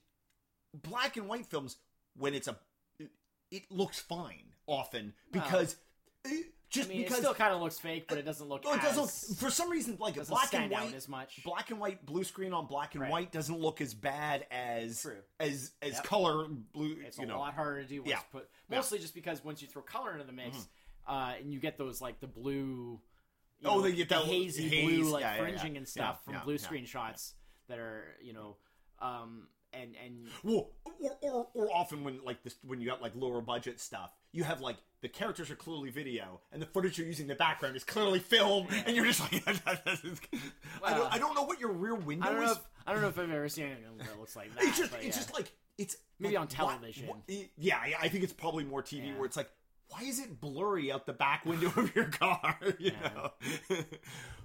[0.74, 1.78] black and white films
[2.16, 2.58] when it's a
[3.50, 5.78] it, looks fine often because
[6.26, 8.64] eh, I just mean, because it still kind of looks fake, but it doesn't look.
[8.66, 11.08] oh, it doesn't look for some reason like doesn't black stand and out white as
[11.08, 11.42] much.
[11.46, 13.12] black and white blue screen on black and Right.
[13.12, 15.16] white doesn't look as bad as True.
[15.40, 16.04] as as Yep.
[16.04, 18.04] color blue It's a know lot harder to do.
[18.06, 18.20] Yeah.
[18.32, 18.78] put Yeah.
[18.78, 20.68] mostly just because once you throw color into the mix,
[21.08, 23.00] uh, and you get those like the blue.
[23.62, 25.78] you Oh, know, they get the that hazy haze, blue like yeah, yeah, fringing yeah.
[25.78, 27.34] and stuff Yeah, from yeah, blue yeah, screen shots
[27.70, 28.58] that are you know,
[29.02, 33.14] um, and and Well, or, or, or often when like this when you got like
[33.16, 37.06] lower budget stuff, you have like the characters are clearly video and the footage you're
[37.08, 39.44] using in the background is clearly film, and you're just like,
[40.84, 42.48] I, don't, I don't know what your rear window I don't is.
[42.48, 42.54] know.
[42.54, 44.64] If, I don't know if I've ever seen anything that looks like that.
[44.64, 45.12] it's just it's yeah.
[45.12, 47.08] just like it's Maybe like, on television.
[47.08, 49.16] what- what- yeah, yeah, I think it's probably more TV Yeah.
[49.18, 49.50] where it's like.
[49.90, 52.58] Why is it blurry out the back window of your car?
[52.80, 53.12] You Yeah.
[53.16, 53.32] know,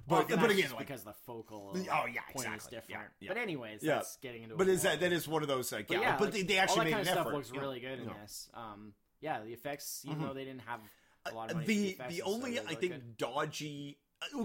[0.08, 2.56] but that's but again, like, because the focal Oh, yeah, point exactly.
[2.56, 2.88] is different.
[2.88, 3.28] Yeah, yeah.
[3.28, 3.94] But anyways, Yeah.
[3.96, 4.56] that's getting into.
[4.56, 6.58] but is that that is one of those like But yeah, but like, they, they
[6.58, 7.34] all actually made kind an of stuff effort.
[7.36, 7.60] looks yeah.
[7.60, 8.48] really good in this.
[8.54, 10.28] Um, yeah, the effects, even Mhm.
[10.28, 10.80] though they didn't have
[11.26, 13.16] a lot of money, the effects the only I think good.
[13.16, 13.98] dodgy
[14.34, 14.44] uh,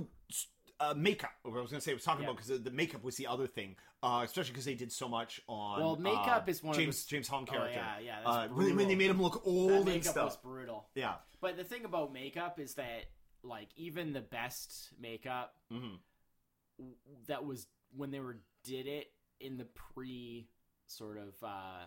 [0.79, 1.31] uh, makeup.
[1.43, 2.29] What I was going to say I was talking Yeah.
[2.31, 5.41] about because the makeup was the other thing, uh, especially because they did so much
[5.47, 5.79] on.
[5.79, 7.79] Well, makeup uh, is one of James those- James Hong Oh, character.
[7.79, 10.15] yeah, yeah, that's uh, when, they- when they made him look That old and makeup
[10.15, 10.41] was stuff.
[10.43, 10.89] brutal.
[10.95, 11.15] Yeah.
[11.41, 13.05] But the thing about makeup is that,
[13.43, 15.95] like, even the best makeup hmm
[16.77, 16.95] w-
[17.27, 20.47] that was when they were did it in the pre
[20.87, 21.85] sort of uh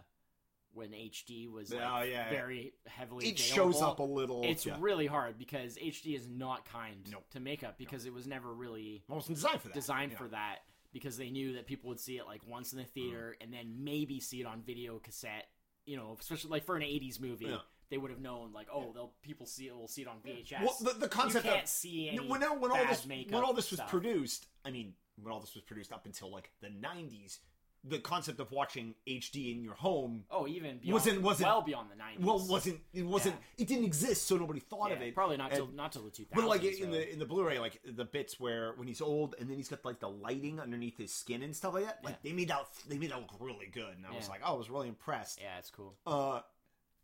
[0.72, 2.30] when HD was like, Oh, yeah, yeah.
[2.30, 4.42] very heavily It shows up a little.
[4.44, 4.76] It's yeah.
[4.78, 7.24] really hard because HD is not kind Nope.
[7.32, 9.74] to makeup because it was never really wasn't designed for that.
[9.74, 10.18] designed yeah.
[10.18, 10.58] for that
[10.92, 13.44] because they knew that people would see it like once in the theater Mm-hmm.
[13.44, 15.46] and then maybe see it on video cassette.
[15.86, 17.56] You know, especially like for an '80s movie, Yeah.
[17.90, 20.60] they would have known like, oh, they'll people see it, will see it on VHS.
[20.60, 23.42] Well, the, the concept you can't of see any when, when all this makeup when
[23.44, 23.90] all this was stuff.
[23.90, 27.38] produced, I mean, when all this was produced up until like the '90s,
[27.82, 31.90] the concept of watching HD in your home Oh, even beyond, Wasn't- wasn't- well beyond
[31.90, 32.20] the '90s.
[32.20, 35.14] well wasn't it wasn't it didn't exist, so nobody thought Yeah, of it.
[35.14, 36.28] Probably not till And- not till the 2000s.
[36.34, 39.48] But like in the in the Blu-ray, like the bits where when he's old and
[39.48, 42.18] then he's got like the lighting underneath his skin and stuff like that, like Yeah.
[42.30, 44.58] they made out they made that look really good, and I was like, oh, I
[44.58, 45.40] was really impressed.
[45.40, 45.96] yeah, it's cool.
[46.06, 46.42] Uh,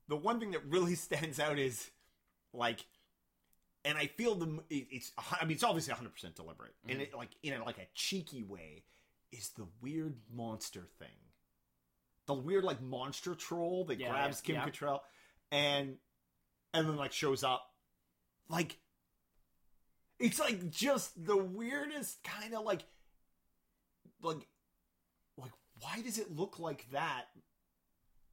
[0.09, 1.91] the one thing that really stands out is
[2.53, 2.85] like,
[3.85, 7.03] and I feel the it's I mean it's obviously 100 percent deliberate, and Mhm.
[7.03, 8.85] it like in a, like a cheeky way
[9.37, 11.09] is the weird monster thing,
[12.27, 14.67] the weird like monster troll that Yeah, grabs Kim yeah.
[14.67, 15.01] Cattrall,
[15.51, 15.97] and
[16.75, 17.65] and then like shows up,
[18.49, 18.79] like.
[20.19, 22.85] It's like just the weirdest kind of like,
[24.23, 24.49] like,
[25.37, 25.51] like
[25.83, 27.27] why does it look like that?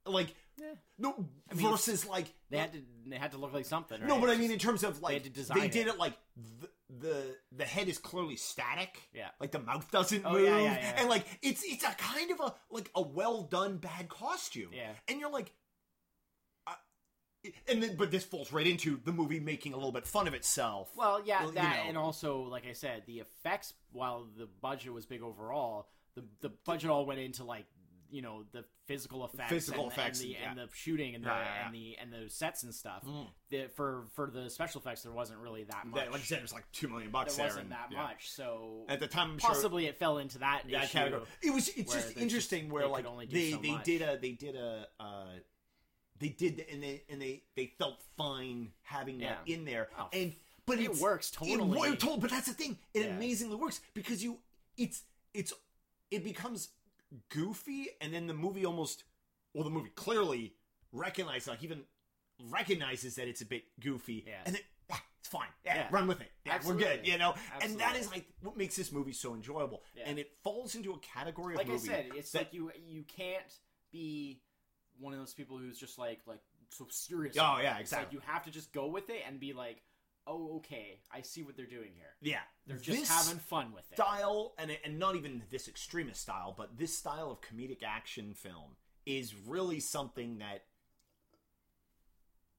[0.06, 0.74] Like Yeah.
[0.98, 3.98] no I mean, versus like They had to they had to look like something.
[4.06, 5.94] no, but I mean in terms of like design they did it.
[5.94, 6.14] it like
[6.60, 6.68] the,
[7.00, 8.96] the the head is clearly static.
[9.12, 9.28] Yeah.
[9.40, 10.94] like the mouth doesn't Oh, move, yeah, yeah, yeah.
[11.00, 14.70] and like it's it's a kind of a like a well done bad costume.
[14.72, 14.92] Yeah.
[15.08, 15.52] and you're like.
[16.66, 16.72] uh,
[17.68, 20.34] And then, but this falls right into the movie making a little bit fun of
[20.34, 20.90] itself.
[20.96, 21.88] Well, yeah, Well, you that know.
[21.88, 23.74] and also, like I said, the effects.
[23.92, 27.66] While the budget was big overall, the the budget all went into like
[28.14, 30.50] you know the physical effects, Physical and, effects, and the, yeah.
[30.50, 31.66] and the shooting and the Yeah, yeah, yeah.
[31.66, 33.02] and the and the sets and stuff.
[33.04, 33.26] Mm.
[33.50, 36.00] The, for for the special effects, there wasn't really that much.
[36.00, 37.54] That, like I said, it was like two million bucks there there.
[37.56, 38.30] wasn't that much.
[38.30, 41.22] So At the time, I'm sure possibly it fell into that, that category.
[41.42, 41.68] It was.
[41.76, 43.84] It's just interesting just- where they like only they so they much.
[43.84, 45.24] did a they did a uh,
[46.20, 50.32] they did and they and they they felt fine having that in there Oh, and
[50.66, 51.76] but it works It, totally.
[51.78, 52.78] wo- totally, but that's the thing.
[52.94, 54.38] It amazingly works because you
[54.76, 55.02] it's
[55.34, 55.52] it's
[56.10, 56.68] it becomes
[57.28, 59.04] goofy and then the movie almost
[59.54, 60.54] well the movie clearly
[60.92, 61.82] recognizes, like even
[62.50, 64.42] recognizes that it's a bit goofy, Yeah.
[64.44, 65.48] and then ah, it's fine.
[65.64, 65.88] Yeah, Yeah.
[65.90, 66.30] run with it.
[66.44, 67.06] Yeah, we're good.
[67.06, 69.82] You know, and that is like what makes this movie so enjoyable.
[70.04, 73.04] And it falls into a category of like I said, it's that- like you you
[73.04, 73.58] can't
[73.92, 74.40] be
[74.98, 76.40] one of those people who's just like like
[76.70, 77.36] so serious.
[77.38, 78.16] Oh, yeah, It's like exactly.
[78.16, 79.82] you have to just go with it and be like,
[80.26, 82.14] oh okay, I see what they're doing here.
[82.22, 83.96] yeah, They're just This having fun with it.
[83.96, 88.76] style, and and not even this extremist style, but this style of comedic action film
[89.06, 90.64] is really something that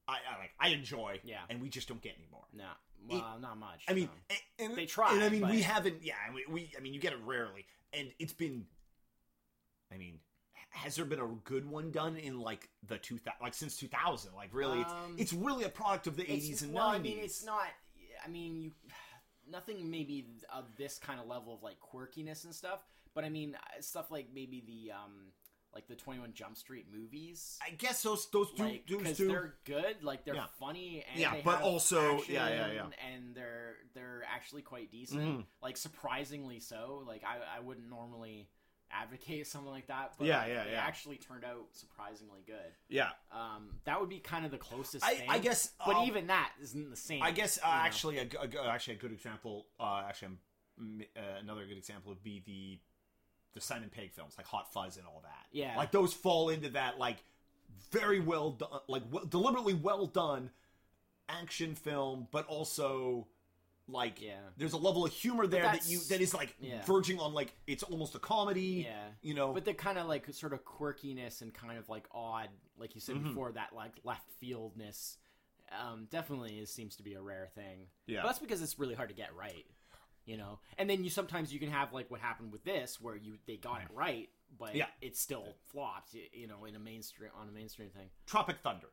[0.08, 0.52] I, I like.
[0.60, 1.20] I enjoy.
[1.24, 1.40] Yeah.
[1.50, 2.44] and we just don't get anymore.
[2.54, 2.66] No,
[3.10, 3.84] well, not much.
[3.88, 4.36] I mean, no.
[4.60, 6.04] and, and- They try, And I mean, we haven't.
[6.04, 6.72] Yeah, we, we.
[6.78, 8.66] I mean, you get it rarely, and it's been.
[9.94, 10.20] I mean,
[10.76, 13.88] has there been a good one done in like the two thousand, like since two
[13.88, 14.34] thousand?
[14.36, 17.12] Like really, Um, it's it's really a product of the eighties and well, nineties.
[17.12, 17.68] I mean, it's not.
[18.24, 18.72] I mean, you
[19.50, 22.80] nothing maybe of this kind of level of like quirkiness and stuff.
[23.14, 25.32] But I mean, uh, stuff like maybe the um
[25.74, 27.58] like the Twenty One Jump Street movies.
[27.66, 29.28] I guess those those do like because do.
[29.28, 30.48] they're good, like they're Yeah.
[30.60, 32.88] funny, and Yeah, but also- yeah, yeah, yeah.
[33.14, 35.46] and they're they're actually quite decent, Mhm.
[35.62, 37.04] like surprisingly so.
[37.06, 38.50] Like I I wouldn't normally
[39.02, 40.82] advocate something like that, but Yeah, like, yeah, they yeah.
[40.86, 42.56] actually turned out surprisingly good.
[42.90, 45.30] Yeah, Um, that would be kind of the closest I, thing.
[45.30, 45.72] I guess.
[45.86, 47.22] but uh, even that isn't the same.
[47.24, 49.66] I guess uh, actually a, a g- actually a good example.
[49.80, 50.30] Uh, actually,
[50.80, 52.80] um, uh, another good example would be the
[53.54, 55.46] the Simon Pegg films, like Hot Fuzz and all that.
[55.52, 55.78] Yeah.
[55.78, 57.18] like those fall into that like
[57.92, 60.50] very well done, like deliberately well done
[61.30, 63.28] action film, but also
[63.88, 64.40] like Yeah.
[64.58, 66.84] there's a level of humor there that you that is like yeah.
[66.86, 68.86] verging on like it's almost a comedy.
[68.88, 69.08] Yeah.
[69.22, 69.54] you know.
[69.54, 73.02] But the kind of like sort of quirkiness and kind of like odd, like you
[73.02, 73.24] said Mhm.
[73.26, 75.18] before, that like left fieldness,
[75.80, 77.88] um, definitely is, seems to be a rare thing.
[78.08, 78.22] Yeah.
[78.22, 79.66] but that's because it's really hard to get right,
[80.26, 80.60] you know.
[80.78, 83.58] And then you sometimes you can have like what happened with this, where you they
[83.58, 84.88] got it right, but Yeah.
[85.02, 88.10] it still flopped, you know, in a mainstream on a mainstream thing.
[88.26, 88.90] Tropic Thunder.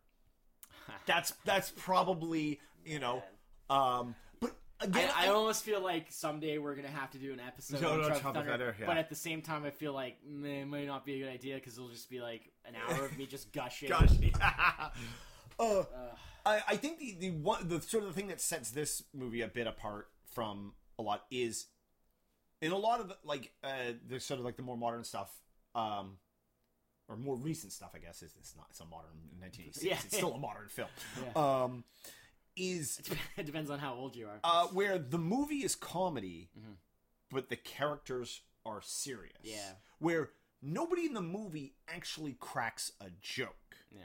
[1.06, 3.22] That's that's probably you know,
[3.70, 7.40] um, but again, I, I almost feel like someday we're gonna have to do an
[7.40, 8.86] episode No, on no, Tropic Tropic Thunder, Thunder, yeah.
[8.86, 11.32] but at the same time, I feel like mm, it might not be a good
[11.32, 13.88] idea because it'll just be like an hour of me just gushing.
[13.90, 14.30] Gosh, yeah.
[15.58, 15.86] uh, Ugh.
[16.44, 19.42] I, I think the the one the sort of the thing that sets this movie
[19.42, 21.66] a bit apart from a lot is
[22.60, 25.30] in a lot of like uh the sort of like the more modern stuff
[25.74, 26.16] um
[27.08, 29.10] or more recent stuff I guess is it's not it's a modern
[29.40, 29.98] 1986 Yeah.
[30.04, 30.88] it's still a modern film
[31.34, 31.62] Yeah.
[31.64, 31.84] um
[32.56, 33.00] is
[33.36, 34.40] it depends on how old you are.
[34.44, 36.74] uh where the movie is comedy Mhm.
[37.30, 39.72] but the characters are serious Yeah.
[39.98, 40.30] where
[40.60, 44.02] nobody in the movie actually cracks a joke yeah.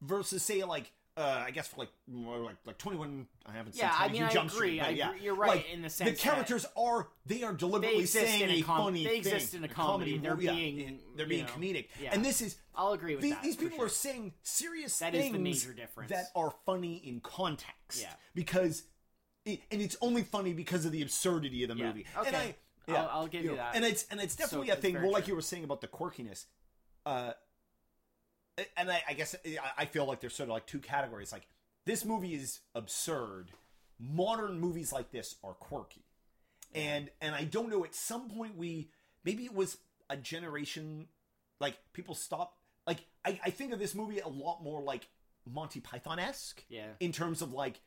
[0.00, 3.26] versus say like uh, I guess for like more like like twenty one.
[3.44, 4.68] I haven't seen Yeah, I 22 mean, I Jump agree.
[4.68, 5.20] Street, I yeah, agree.
[5.24, 8.50] You're right Like, in the the sense that characters are they are deliberately exist saying
[8.50, 9.58] a com- funny they exist thing.
[9.58, 10.16] in a comedy.
[10.18, 12.10] They're yeah, being, yeah, they're being know, comedic, yeah.
[12.12, 13.42] and this is I'll agree with these, that.
[13.42, 13.86] these people sure.
[13.86, 16.10] are saying serious That is things the major difference.
[16.10, 18.00] that are funny in context.
[18.00, 18.12] Yeah.
[18.34, 18.84] because
[19.44, 22.06] it, and it's only funny because of the absurdity of the movie.
[22.16, 22.28] Okay.
[22.28, 22.54] And I, I'll-
[22.94, 23.76] yeah, I'll give you know, that.
[23.76, 24.94] And it's and it's definitely a thing.
[24.94, 26.46] Well, like you were saying about the quirkiness,
[27.06, 27.32] uh,
[28.76, 29.34] and I, I guess
[29.78, 31.32] I- feel like there's sort of like two categories.
[31.32, 31.46] Like
[31.86, 33.50] this movie is absurd.
[33.98, 36.04] Modern movies like this are quirky,
[36.74, 37.84] and and I don't know.
[37.84, 38.90] At some point, we
[39.24, 39.78] maybe it was
[40.10, 41.06] a generation
[41.60, 42.58] like people stopped.
[42.86, 45.06] Like I, I think of this movie a lot more like
[45.48, 46.88] Monty Python esque Yeah.
[46.98, 47.80] in terms of like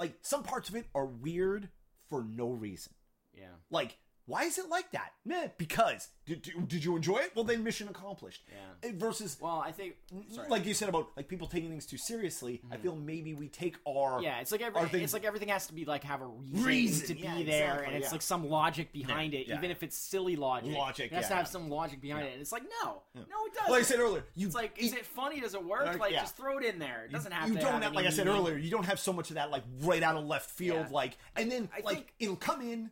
[0.00, 1.68] like some parts of it are weird
[2.08, 2.92] for no reason.
[3.32, 3.46] Yeah.
[3.70, 3.96] Like,
[4.28, 5.10] why is it like that?
[5.24, 7.32] Meh, because did, did, did you enjoy it?
[7.34, 8.42] Well, then mission accomplished.
[8.48, 8.88] Yeah.
[8.90, 9.94] Eh, Versus, Well, I think.
[10.30, 10.48] Sorry.
[10.48, 12.60] like you said about like people taking things too seriously.
[12.70, 15.66] I feel maybe we take our yeah, it's like every, they- it's like everything has
[15.68, 18.12] to be like have a reason, Reason, to be yeah, there, exactly, and it's yeah.
[18.12, 20.72] like some logic behind Yeah, it, even if it's silly logic.
[20.76, 23.54] Logic, it has to have some logic behind it, and it's like no, no, it
[23.54, 23.70] doesn't.
[23.72, 25.40] Like I said earlier, you it's like, is it funny?
[25.40, 25.98] Does it work?
[25.98, 27.04] Like, just throw it in there.
[27.06, 27.60] It doesn't have you to.
[27.60, 29.62] don't have have, like I said earlier, you don't have so much of that like
[29.80, 32.90] right out of left field, like, and then I like think- it'll come in,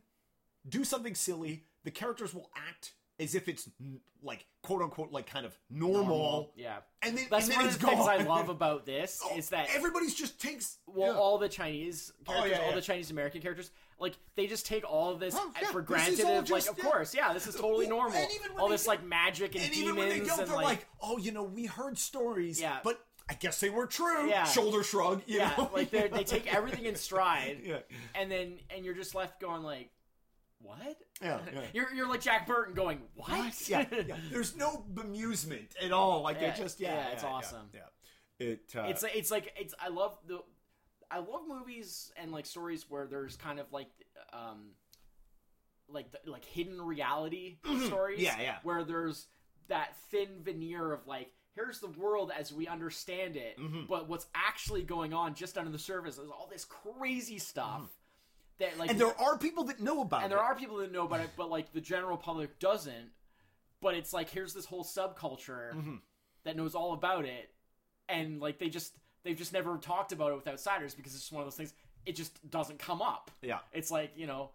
[0.68, 1.64] do something silly.
[1.84, 6.02] The characters will act as if it's n- like quote unquote like kind of normal,
[6.06, 6.78] Normal, Yeah.
[7.02, 8.00] and then That's and then one of the things.
[8.08, 11.18] I love about this Oh, is that everybody's just takes well, yeah.
[11.18, 12.74] all the Chinese oh, characters, yeah, all yeah.
[12.74, 16.24] the Chinese American characters, like they just take all of this Oh, for granted.
[16.26, 18.18] all Of, like, of course, yeah, this is totally Well, normal.
[18.18, 20.36] and even when All this go- like magic and, and demons even when they go,
[20.36, 22.80] and they're like, like, oh, you know, we heard stories, Yeah.
[22.84, 23.00] but
[23.30, 24.28] I guess they were true.
[24.28, 24.44] Yeah.
[24.44, 27.78] Shoulder shrug, you yeah, know, like they they take everything in stride, yeah,
[28.14, 29.90] and then and you're just left going like,
[30.66, 30.96] what?
[31.22, 31.60] yeah, yeah.
[31.72, 33.68] You're you're like Jack Burton going what?
[33.68, 34.16] yeah, yeah.
[34.30, 36.22] There's no bemusement at all.
[36.22, 37.68] Like Yeah, they just, yeah, yeah, it's awesome.
[37.72, 37.80] Yeah.
[38.38, 40.40] It, uh, it's like it's like it's I love the
[41.10, 43.88] I love movies and like stories where there's kind of like
[44.32, 44.72] um
[45.88, 48.40] like the, like hidden reality stories Mm-hmm.
[48.40, 48.56] Yeah, yeah.
[48.62, 49.26] where there's
[49.68, 53.88] that thin veneer of like here's the world as we understand it, Mhm.
[53.88, 57.88] but what's actually going on just under the surface is all this crazy stuff
[58.58, 58.90] that like Mm-hmm.
[58.90, 60.24] and there are people that know about it.
[60.24, 60.36] and it.
[60.36, 63.10] there are people that know about it, but like the general public doesn't.
[63.82, 66.00] But it's like here's this whole subculture Mhm.
[66.44, 67.50] that knows all about it,
[68.08, 71.32] and like they just they've just never talked about it with outsiders because it's just
[71.32, 71.74] one of those things.
[72.06, 73.30] It just doesn't come up.
[73.42, 73.58] Yeah.
[73.72, 74.50] It's like you know,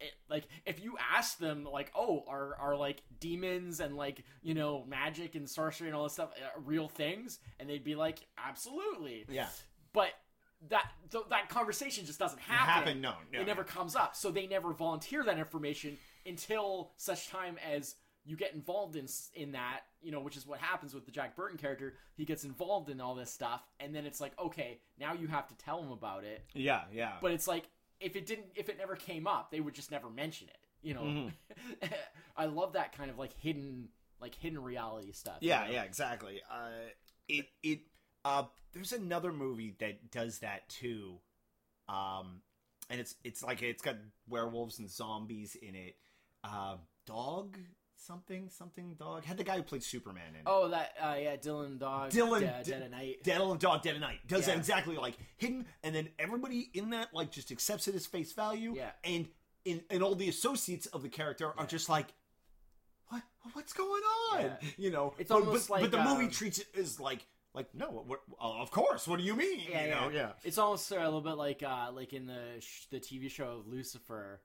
[0.00, 4.54] it, like if you ask them like, oh, are are like demons and like you
[4.54, 7.40] know magic and sorcery and all this stuff uh, real things?
[7.58, 9.24] And they'd be like, absolutely.
[9.28, 9.48] Yeah.
[9.92, 10.10] But
[10.68, 12.68] that th- that conversation just doesn't happen.
[12.72, 14.14] Happen, no, no, it never comes up.
[14.16, 19.52] So they never volunteer that information until such time as you get involved in in
[19.52, 21.94] that, you know, which is what happens with the Jack Burton character.
[22.14, 25.48] He gets involved in all this stuff, and then it's like, okay, now you have
[25.48, 26.44] to tell him about it.
[26.54, 27.14] Yeah, yeah.
[27.20, 27.64] But it's like
[28.00, 30.58] if it didn't, if it never came up, they would just never mention it.
[30.82, 31.86] You know, Mm-hmm.
[32.36, 33.88] I love that kind of like hidden,
[34.20, 35.38] like hidden reality stuff.
[35.40, 35.72] you Yeah, know?
[35.72, 36.40] yeah, exactly.
[36.50, 36.70] Uh,
[37.28, 37.80] it it
[38.24, 41.18] uh, there's another movie that does that too,
[41.88, 42.40] um,
[42.90, 43.96] and it's it's like it's got
[44.28, 45.96] werewolves and zombies in it.
[46.44, 47.56] Uh, dog
[47.96, 50.36] something something dog had the guy who played Superman in.
[50.36, 50.42] it.
[50.46, 52.10] Oh, that uh, yeah, Dylan Dog.
[52.10, 53.16] Dylan- Dead, D- Dead at Night.
[53.26, 57.08] Of Dog, Dead of Night does that exactly like hidden, and then everybody in that
[57.14, 58.74] like just accepts it as face value.
[58.76, 58.90] Yeah.
[59.04, 59.28] and
[59.64, 62.06] in and all the associates of the character are just like,
[63.08, 64.02] what what's going
[64.32, 64.40] on?
[64.40, 64.56] Yeah.
[64.76, 67.24] You know, It's but, almost but, but like, the movie um, treats it as like
[67.54, 69.06] like no, what, uh, of course.
[69.06, 69.60] What do you mean?
[69.68, 70.30] Yeah, you yeah, know, yeah.
[70.44, 73.58] It's almost uh, a little bit like uh, like in the sh- the TV show
[73.60, 74.40] of Lucifer,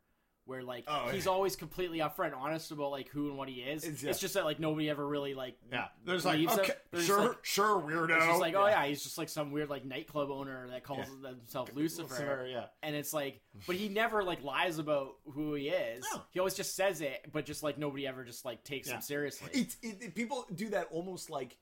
[0.46, 1.32] where like Oh, he's yeah.
[1.32, 3.84] always completely upfront, and honest about like who and what he is.
[3.86, 7.28] It's- It's, just that like nobody ever really like Yeah, there's like okay, There's sure,
[7.30, 8.16] like- sure, weirdo.
[8.18, 11.06] It's just like, oh yeah, he's just like some weird like nightclub owner that calls
[11.26, 12.04] himself Lucifer.
[12.14, 12.66] Lucifer, yeah.
[12.84, 16.06] And it's like, but he never like lies about who he is.
[16.14, 16.22] No.
[16.32, 18.96] He always just says it, but just like nobody ever just like takes Yeah.
[18.96, 19.50] him seriously.
[19.54, 21.58] It's it, it- people do that almost like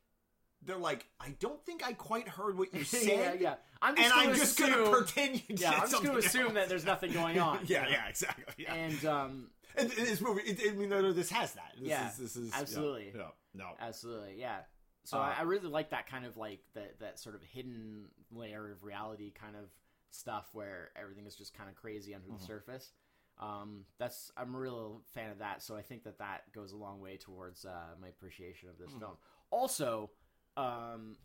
[0.66, 3.04] they're like, I don't think I quite heard what you said.
[3.08, 3.56] yeah, yeah.
[3.82, 6.44] I'm just and gonna I'm just assume, gonna pretend you Yeah, I'm just gonna assume
[6.46, 6.54] else.
[6.56, 7.60] that there's nothing going on.
[7.66, 7.98] yeah, you know?
[7.98, 8.46] yeah, exactly.
[8.58, 8.74] Yeah.
[8.74, 9.48] And um,
[9.78, 11.74] And this movie, it, I mean, no, this has that.
[11.80, 13.12] This Yeah, is, this is absolutely.
[13.16, 13.70] Yeah, yeah, no.
[13.80, 14.60] Absolutely, yeah.
[15.04, 18.06] So Uh, I, I really like that kind of like that that sort of hidden
[18.32, 19.66] layer of reality kind of
[20.10, 22.38] stuff where everything is just kind of crazy under Mm-hmm.
[22.38, 22.92] the surface.
[23.38, 25.62] Um, that's I'm a real fan of that.
[25.62, 28.92] So I think that that goes a long way towards uh, my appreciation of this
[28.92, 29.00] Mm-hmm.
[29.00, 29.18] film.
[29.52, 30.10] Also,
[30.58, 31.18] um,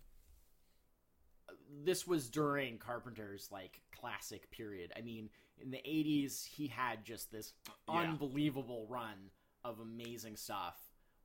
[1.85, 4.93] this was during Carpenter's like classic period.
[4.97, 7.53] I mean, in the '80s, he had just this
[7.89, 8.01] Yeah.
[8.01, 9.31] unbelievable run
[9.65, 10.79] of amazing stuff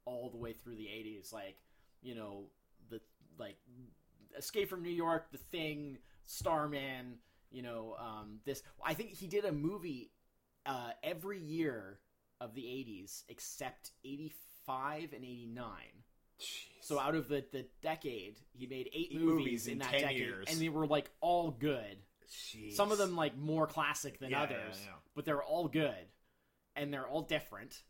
[0.05, 1.31] all the way through the '80s.
[1.33, 1.57] Like,
[2.01, 2.49] you know,
[2.89, 3.01] the
[3.37, 3.57] like
[4.37, 7.19] Escape from New York, The Thing, Starman.
[7.51, 8.63] You know, um, this.
[8.83, 10.11] I think he did a movie
[10.65, 11.99] uh, every year
[12.41, 16.03] of the '80s except '85 and '89.
[16.81, 19.91] So out of the, the decade, he made eight Eight movies, movies in, in that
[19.91, 20.47] 10 decade, years.
[20.49, 21.97] and they were like all good.
[22.29, 22.73] Jeez.
[22.73, 24.95] Some of them like more classic than Yeah, others, yeah, yeah.
[25.15, 26.07] but they're all good,
[26.75, 27.81] and they're all different,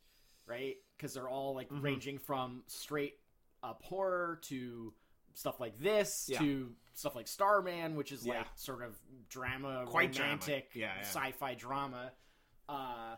[0.45, 0.75] right?
[0.95, 1.81] Because they're all like Mhm.
[1.81, 3.19] ranging from straight
[3.63, 4.93] up horror to
[5.33, 10.71] stuff like this to stuff like Starman, which is like sort of drama, Quite romantic,
[11.01, 12.13] sci-fi drama.
[12.69, 13.15] Uh,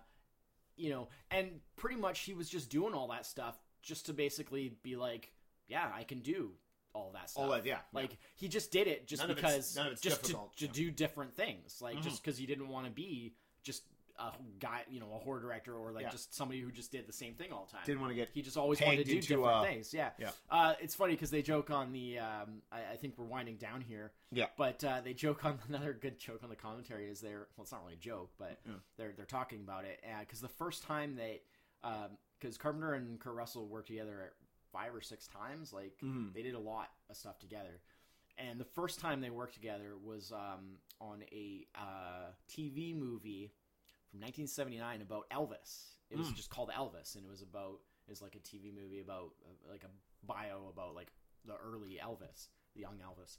[0.75, 3.55] you know, and pretty much he was just doing all that stuff
[3.87, 5.31] just to basically be like,
[5.67, 6.51] yeah, I can do
[6.93, 7.43] all that stuff.
[7.43, 10.17] All that, yeah, Like he just did it just None because none of it's just
[10.17, 10.71] to, difficult, to yeah.
[10.73, 11.81] do different things.
[11.81, 12.23] Like just Mhm.
[12.23, 13.33] because he didn't want to be
[13.63, 13.83] just
[14.19, 16.09] a guy, you know, a horror director or like Yeah.
[16.09, 17.81] just somebody who just did the same thing all the time.
[17.85, 19.93] Didn't want to get He just always wanted to do into, different uh, things.
[19.93, 20.09] Yeah.
[20.17, 20.31] yeah.
[20.49, 22.17] Uh, it's funny because they joke on the.
[22.19, 24.11] Um, I, I think we're winding down here.
[24.31, 24.47] Yeah.
[24.57, 27.71] But uh, they joke on another good joke on the commentary is they're well, it's
[27.71, 28.73] not really a joke, but Yeah.
[28.97, 31.41] they're they're talking about it because the first time they,
[32.39, 34.33] because Carpenter and Kurt Russell worked together
[34.71, 36.33] five or six times, like Mhm.
[36.33, 37.81] they did a lot of stuff together.
[38.37, 43.51] And the first time they worked together was um, on a uh, TV movie
[44.11, 45.95] from 1979 about Elvis.
[46.09, 46.35] It was Mm.
[46.35, 49.83] just called Elvis, and it was about is like a TV movie about uh, like
[49.83, 49.89] a
[50.23, 51.11] bio about like
[51.45, 53.37] the early Elvis, the young Elvis.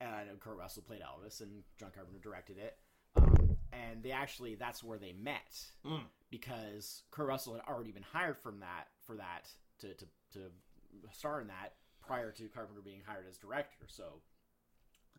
[0.00, 2.78] And Kurt Russell played Elvis, and John Carpenter directed it.
[3.16, 6.06] Um, and they actually that's where they met Mm.
[6.30, 9.48] Because Kurt Russell had already been hired from that for that
[9.80, 10.40] to, to, to
[11.12, 11.74] star in that
[12.06, 13.86] prior to Carpenter being hired as director.
[13.88, 14.20] So,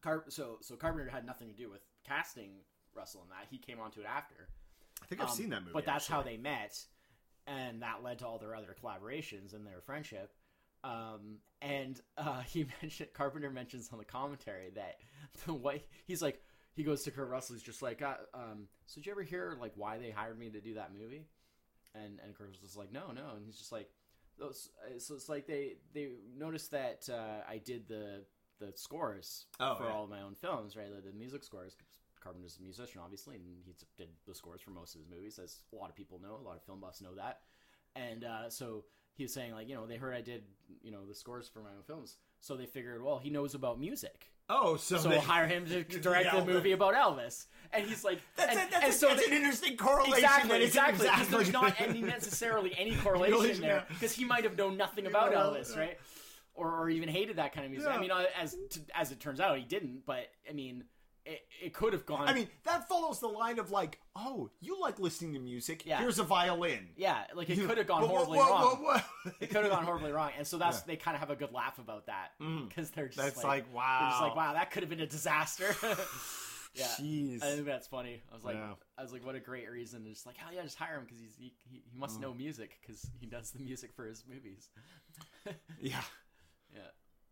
[0.01, 2.51] Car- so so Carpenter had nothing to do with casting
[2.95, 3.47] Russell in that.
[3.49, 4.49] He came onto it after.
[5.01, 5.73] I think I've Um, seen that movie.
[5.73, 6.77] But that's how they met,
[7.45, 10.33] and that led to all their other collaborations and their friendship.
[10.83, 14.97] Um, and uh, he mentioned Carpenter mentions on the commentary that
[15.45, 16.41] the way he's like
[16.77, 17.55] he goes to Kurt Russell.
[17.55, 20.49] He's just like, uh, um, so did you ever hear like why they hired me
[20.51, 21.25] to do that movie?
[21.93, 23.31] And and Kurt was just like, no, no.
[23.35, 23.89] And he's just like,
[24.39, 28.23] those uh, so it's like they they noticed that uh, I did the
[28.59, 29.91] the scores Oh, for yeah.
[29.91, 30.87] all of my own films, right?
[30.95, 31.75] The, the music scores.
[32.19, 35.59] Carpenter's a musician, obviously, and he did the scores for most of his movies, as
[35.71, 36.35] a lot of people know.
[36.41, 37.41] A lot of film buffs know that.
[37.95, 40.43] And uh, so he was saying, like, you know, they heard I did,
[40.81, 43.79] you know, the scores for my own films, so they figured, well, he knows about
[43.79, 47.45] music, Oh, so, so they- we'll hire him to direct Yeah, a movie about Elvis.
[47.73, 50.13] And he's like, That's, and, a, that's, and so that's an interesting correlation.
[50.15, 50.93] Exactly, exactly.
[50.99, 54.77] Because exactly there's not any necessarily any correlation Relation, there, because he might have known
[54.77, 55.81] nothing about Yeah, Elvis, yeah.
[55.81, 55.97] right?
[56.55, 57.89] Or, or even hated that kind of music.
[57.89, 58.55] I mean, uh, as
[58.95, 60.05] as it turns out, he didn't.
[60.07, 60.85] But I mean,
[61.27, 62.27] it, it could have gone.
[62.27, 65.85] I mean, that follows the line of like, oh, you like listening to music.
[65.85, 65.99] Yeah.
[65.99, 66.89] Here's a violin.
[66.95, 69.01] yeah, like it could have gone horribly wrong.
[69.39, 70.83] It could have gone horribly wrong, and so that's Yeah.
[70.87, 72.67] they kind of have a good laugh about that Mm.
[72.69, 73.97] because they're just That's like, like, wow.
[74.01, 75.75] they're just like, wow, that could have been a disaster.
[76.73, 77.43] yeah, Jeez.
[77.43, 78.21] I think that's funny.
[78.31, 78.73] I was like, Yeah.
[78.97, 80.03] I was like, what a great reason.
[80.05, 82.21] And just like, hell yeah, just hire him because he's he, he, he must Mm.
[82.21, 84.69] know music because he does the music for his movies.
[85.79, 86.01] Yeah.
[86.73, 86.81] Yeah.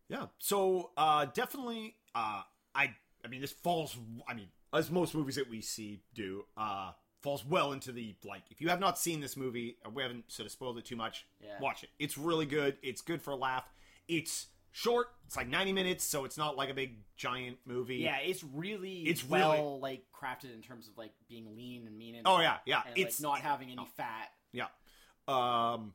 [0.08, 0.26] Yeah.
[0.38, 2.42] So uh definitely uh
[2.74, 2.94] I
[3.26, 3.96] I mean this falls
[4.28, 8.42] I mean as most movies that we see do uh falls well into the like
[8.50, 11.26] if you have not seen this movie we haven't sort of spoiled it too much
[11.42, 11.58] Yeah.
[11.60, 11.90] watch it.
[11.98, 12.76] It's really good.
[12.82, 13.64] It's good for a laugh.
[14.06, 15.08] It's short.
[15.26, 17.96] It's like 90 minutes so it's not like a big giant movie.
[17.96, 21.98] Yeah, it's really It's well really- like crafted in terms of like being lean and
[21.98, 22.82] mean and oh yeah yeah.
[22.86, 24.28] and it's like not having any fat.
[24.52, 24.66] yeah.
[25.26, 25.94] Um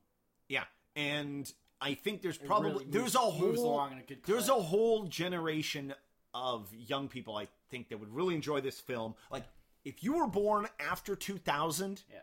[0.49, 0.63] yeah.
[0.95, 5.93] And I think there's probably really there's a whole a there's a whole generation
[6.33, 9.15] of young people I think that would really enjoy this film.
[9.31, 9.43] Like
[9.83, 12.19] if you were born after 2000, Yeah.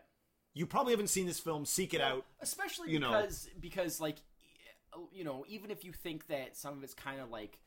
[0.53, 1.65] you probably haven't seen this film.
[1.65, 2.25] Seek it out.
[2.41, 3.11] especially you know.
[3.11, 4.17] because because like
[5.13, 7.59] you know even if you think that some of it's kind of like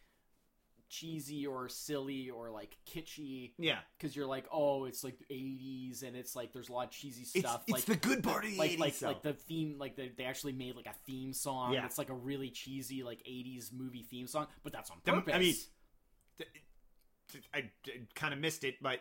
[0.88, 6.14] cheesy or silly or like kitschy Yeah, because you're like oh it's like 80s and
[6.14, 8.59] it's like there's a lot of cheesy stuff it's like the good part of the
[8.59, 8.78] like 80s.
[8.78, 11.86] like like the theme like the, they actually made like a theme song Yeah.
[11.86, 15.38] it's like a really cheesy like 80s movie theme song but that's on purpose I
[15.38, 15.55] mean,
[17.55, 17.70] I,
[18.14, 19.01] kind of missed it, but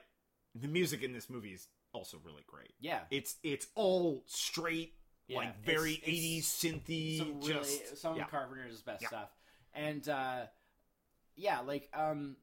[0.55, 2.73] the music in this movie is also really great.
[2.79, 4.93] yeah It's it's all straight,
[5.27, 7.17] Yeah, like very it's- it's 80s synthy.
[7.17, 8.23] some really just some yeah.
[8.23, 9.07] of Carpenter's best Yeah.
[9.09, 9.29] stuff,
[9.73, 10.45] and uh,
[11.35, 12.37] yeah, like um,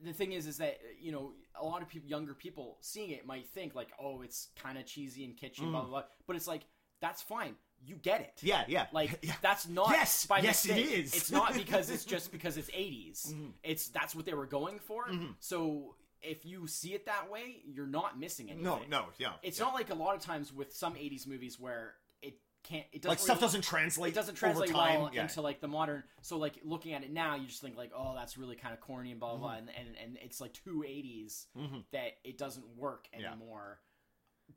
[0.00, 3.26] the thing is, is that you know a lot of people, younger people, seeing it
[3.26, 6.46] might think like, oh, it's kind of cheesy and kitschy, blah blah blah, but it's
[6.46, 6.62] like
[7.02, 8.32] that's fine, you get it.
[8.42, 9.34] Yeah, yeah, Like yeah.
[9.42, 10.98] that's not Yes, by yes, it mistake.
[10.98, 11.14] is.
[11.14, 13.32] It's not because it's just because it's 80s.
[13.32, 13.52] Mhm.
[13.62, 15.06] It's that's what they were going for.
[15.08, 15.34] Mhm.
[15.40, 18.64] So if you see it that way, you're not missing anything.
[18.64, 19.34] no, no, yeah.
[19.42, 19.66] It's yeah.
[19.66, 23.10] not like a lot of times with some 80s movies where it can't it doesn't
[23.10, 24.12] like stuff really- doesn't translate.
[24.12, 25.00] it doesn't translate time.
[25.00, 25.22] well yeah.
[25.22, 28.14] into like the modern so like looking at it now you just think like oh
[28.16, 29.68] that's really kind of corny and blah blah blah Mm-hmm.
[29.68, 31.84] and, and and it's like two 80s Mhm.
[31.92, 33.78] that it doesn't work anymore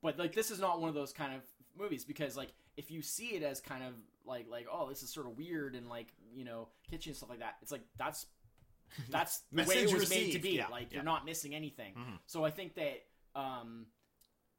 [0.01, 1.41] but like this is not one of those kind of
[1.77, 3.93] movies because like if you see it as kind of
[4.25, 7.29] like like oh this is sort of weird and like you know kitchen and stuff
[7.29, 8.25] like that it's like that's
[9.09, 10.95] that's the way it was made to be yeah, like yeah.
[10.95, 12.19] you're not missing anything Mhm.
[12.25, 13.03] so i think that
[13.35, 13.85] um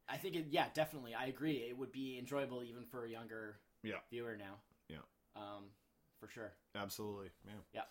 [0.08, 3.58] i think it yeah definitely i agree it would be enjoyable even for a younger
[3.82, 3.96] Yeah.
[4.10, 4.54] viewer now
[4.88, 5.04] Yeah.
[5.36, 5.64] um
[6.18, 7.30] for sure Absolutely.
[7.44, 7.52] Yeah.
[7.74, 7.82] Yeah.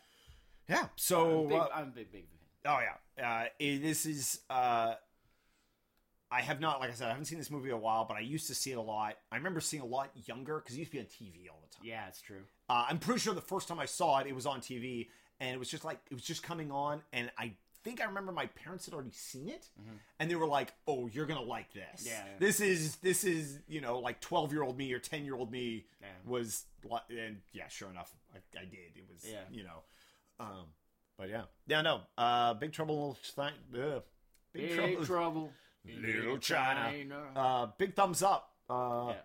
[0.67, 0.87] Yeah.
[0.95, 4.41] So I'm, big, uh, I'm a big big fan Oh yeah, uh, this is.
[4.49, 4.93] Uh,
[6.31, 8.15] I have not, like I said, I haven't seen this movie in a while, but
[8.15, 9.17] I used to see it a lot.
[9.31, 11.75] I remember seeing a lot younger because it used to be on TV all the
[11.75, 11.85] time.
[11.85, 14.45] yeah it's true Uh, I'm pretty sure the first time I saw it, it was
[14.45, 15.09] on TV,
[15.41, 17.53] and it was just like it was just coming on, and I
[17.83, 19.97] think I remember my parents had already seen it, Mhm.
[20.19, 22.05] and they were like, "Oh, you're gonna like this.
[22.05, 22.37] Yeah, yeah.
[22.39, 25.51] This is this is you know like 12 year old me or 10 year old
[25.51, 26.07] me Yeah.
[26.25, 26.65] was
[27.09, 28.95] and yeah, sure enough, I, I did.
[28.95, 29.43] It was Yeah.
[29.49, 29.83] you know,
[30.39, 30.67] um,
[31.17, 34.01] but yeah, yeah, no, uh, Big Trouble uh, Big,
[34.53, 35.53] big, Trouble, trouble
[35.85, 36.91] Little China.
[36.91, 37.31] China.
[37.35, 38.53] uh, big thumbs up.
[38.69, 39.21] Uh, Yeah.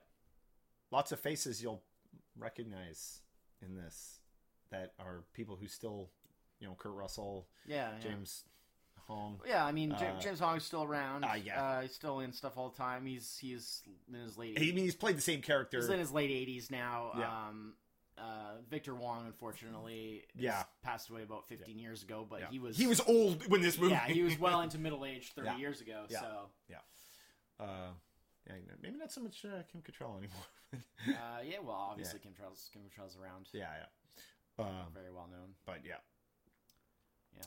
[0.91, 1.83] Lots of faces you'll
[2.39, 3.21] recognize
[3.61, 4.21] in this
[4.71, 6.11] that are people who still,
[6.61, 7.99] you know, Kurt Russell, yeah yeah.
[8.01, 8.45] James
[9.07, 9.41] Hong.
[9.47, 11.25] yeah, I mean, J- Uh, James Hong's still around.
[11.25, 11.63] uh, yeah.
[11.63, 13.05] uh, he's still in stuff all the time.
[13.07, 14.57] He's he's in his late.
[14.57, 15.79] I mean, he's played the same character.
[15.79, 17.13] He's in his late eighties now.
[17.17, 17.49] Yeah.
[17.49, 17.75] Um,
[18.19, 20.65] uh, Victor Wong, unfortunately, Yeah.
[20.83, 22.27] passed away about fifteen years ago.
[22.29, 22.51] But Yeah.
[22.51, 23.93] he was he was old when this movie.
[23.93, 25.57] yeah, he was well into middle age thirty Yeah.
[25.59, 26.07] years ago.
[26.09, 26.21] Yeah.
[26.21, 26.49] So
[27.59, 27.91] uh,
[28.47, 30.47] yeah, maybe not so much uh, Kim Cattrall anymore.
[30.75, 34.65] uh, yeah, well, obviously Kim Cattrall's Kim Cattrall's around, yeah, yeah.
[34.65, 35.55] Um, very well known.
[35.67, 35.97] but yeah,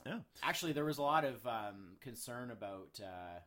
[0.06, 3.40] yeah, Actually, there was a lot of um, concern about uh,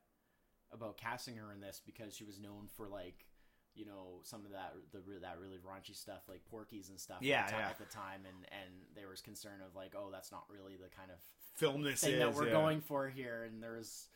[0.72, 3.26] about casting her in this because she was known for like
[3.74, 7.18] you know some of that the that really raunchy stuff like Porky's and stuff.
[7.20, 7.68] Yeah, at the, ti- yeah.
[7.68, 10.88] at the time, and and there was concern of like, oh, that's not really the
[10.94, 11.18] kind of
[11.54, 12.52] film this thing is that we're yeah.
[12.52, 13.44] going for here.
[13.44, 14.08] And there was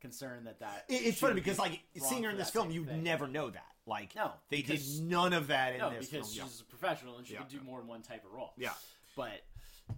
[0.00, 0.84] concerned that that.
[0.88, 3.02] It- it's funny because be like seeing her in this film, you of thing.
[3.02, 3.66] never know that.
[3.86, 6.48] Like No, they because- did none of that in No, this because film.
[6.48, 7.40] she's a professional and she Yeah.
[7.40, 8.52] can do more than one type of role.
[8.56, 8.72] Yeah.
[9.16, 9.42] but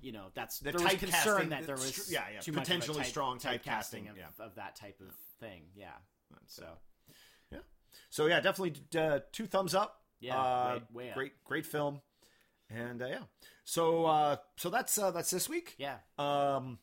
[0.02, 2.56] you know that's The there was typecasting- concern that there was yeah, yeah, too much
[2.56, 4.24] of a potentially type- strong typecasting typecasting, of, yeah.
[4.44, 5.62] of that type of thing.
[5.76, 5.92] Yeah,
[6.46, 6.68] so Yeah.
[8.10, 10.00] So yeah, definitely uh, two thumbs up.
[10.20, 12.00] Yeah, uh, way- way great, great film,
[12.70, 13.18] and uh, yeah.
[13.64, 15.74] So uh, so that's uh, that's this week.
[15.78, 16.78] yeah, Um,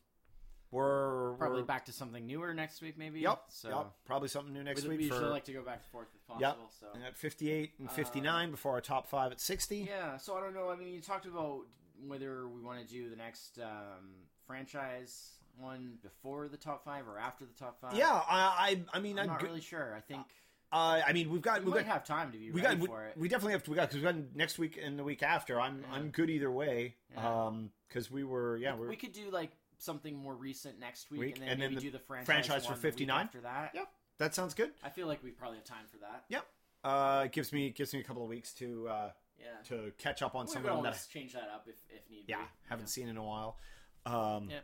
[0.70, 3.20] we're probably we're, back to something newer next week, maybe.
[3.20, 3.42] Yep.
[3.48, 3.86] So yep.
[4.04, 6.08] Probably something new next we, week we for usually like to go back and forth
[6.14, 6.40] if possible.
[6.40, 6.56] Yep.
[6.80, 9.88] So at 58 and 59 before our top five at 60.
[9.88, 10.70] yeah, so I don't know.
[10.70, 11.60] I mean, you talked about
[12.04, 14.10] whether we want to do the next um,
[14.46, 17.94] franchise one before the top five or after the top five.
[17.96, 19.50] Yeah, I I, I mean I'm I'm not good.
[19.50, 19.94] really sure.
[19.96, 20.26] I think
[20.74, 22.74] Uh, I mean we've got we we've might got have time to be we ready
[22.74, 23.16] got we, for it.
[23.16, 25.60] we definitely have to we got because we got next week and the week after.
[25.60, 25.94] I'm Yeah.
[25.96, 26.96] I'm good either way.
[27.12, 27.44] Yeah.
[27.46, 31.20] Um, because we were yeah we're we could do like something more recent next week,
[31.20, 32.92] Week, and then and then maybe the do the franchise, franchise for one the week
[32.94, 33.20] 59?
[33.26, 33.70] after that.
[33.74, 33.84] yeah
[34.18, 34.70] that sounds good.
[34.82, 36.24] I feel like we probably have time for that.
[36.28, 36.46] Yep.
[36.82, 39.46] Uh, it gives me gives me a couple of weeks to uh Yeah.
[39.68, 42.24] to catch up on we some of them that change that up if, if need
[42.26, 42.42] yeah be.
[42.68, 43.58] haven't seen in a while.
[44.06, 44.60] Um, Yeah.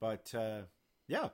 [0.00, 0.62] but uh,
[1.08, 1.28] yeah.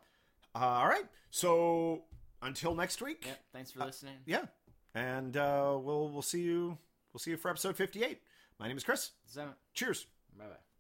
[0.55, 1.07] Uh, all right.
[1.31, 2.05] So
[2.43, 3.25] until next week.
[3.27, 3.39] Yep.
[3.53, 4.17] Thanks for listening.
[4.27, 4.45] Yeah.
[4.95, 6.77] And uh, we'll we'll see you
[7.13, 8.21] we'll see you for episode 58.
[8.59, 9.13] My name is Chris.
[9.75, 10.07] Cheers.
[10.39, 10.72] Bye bye.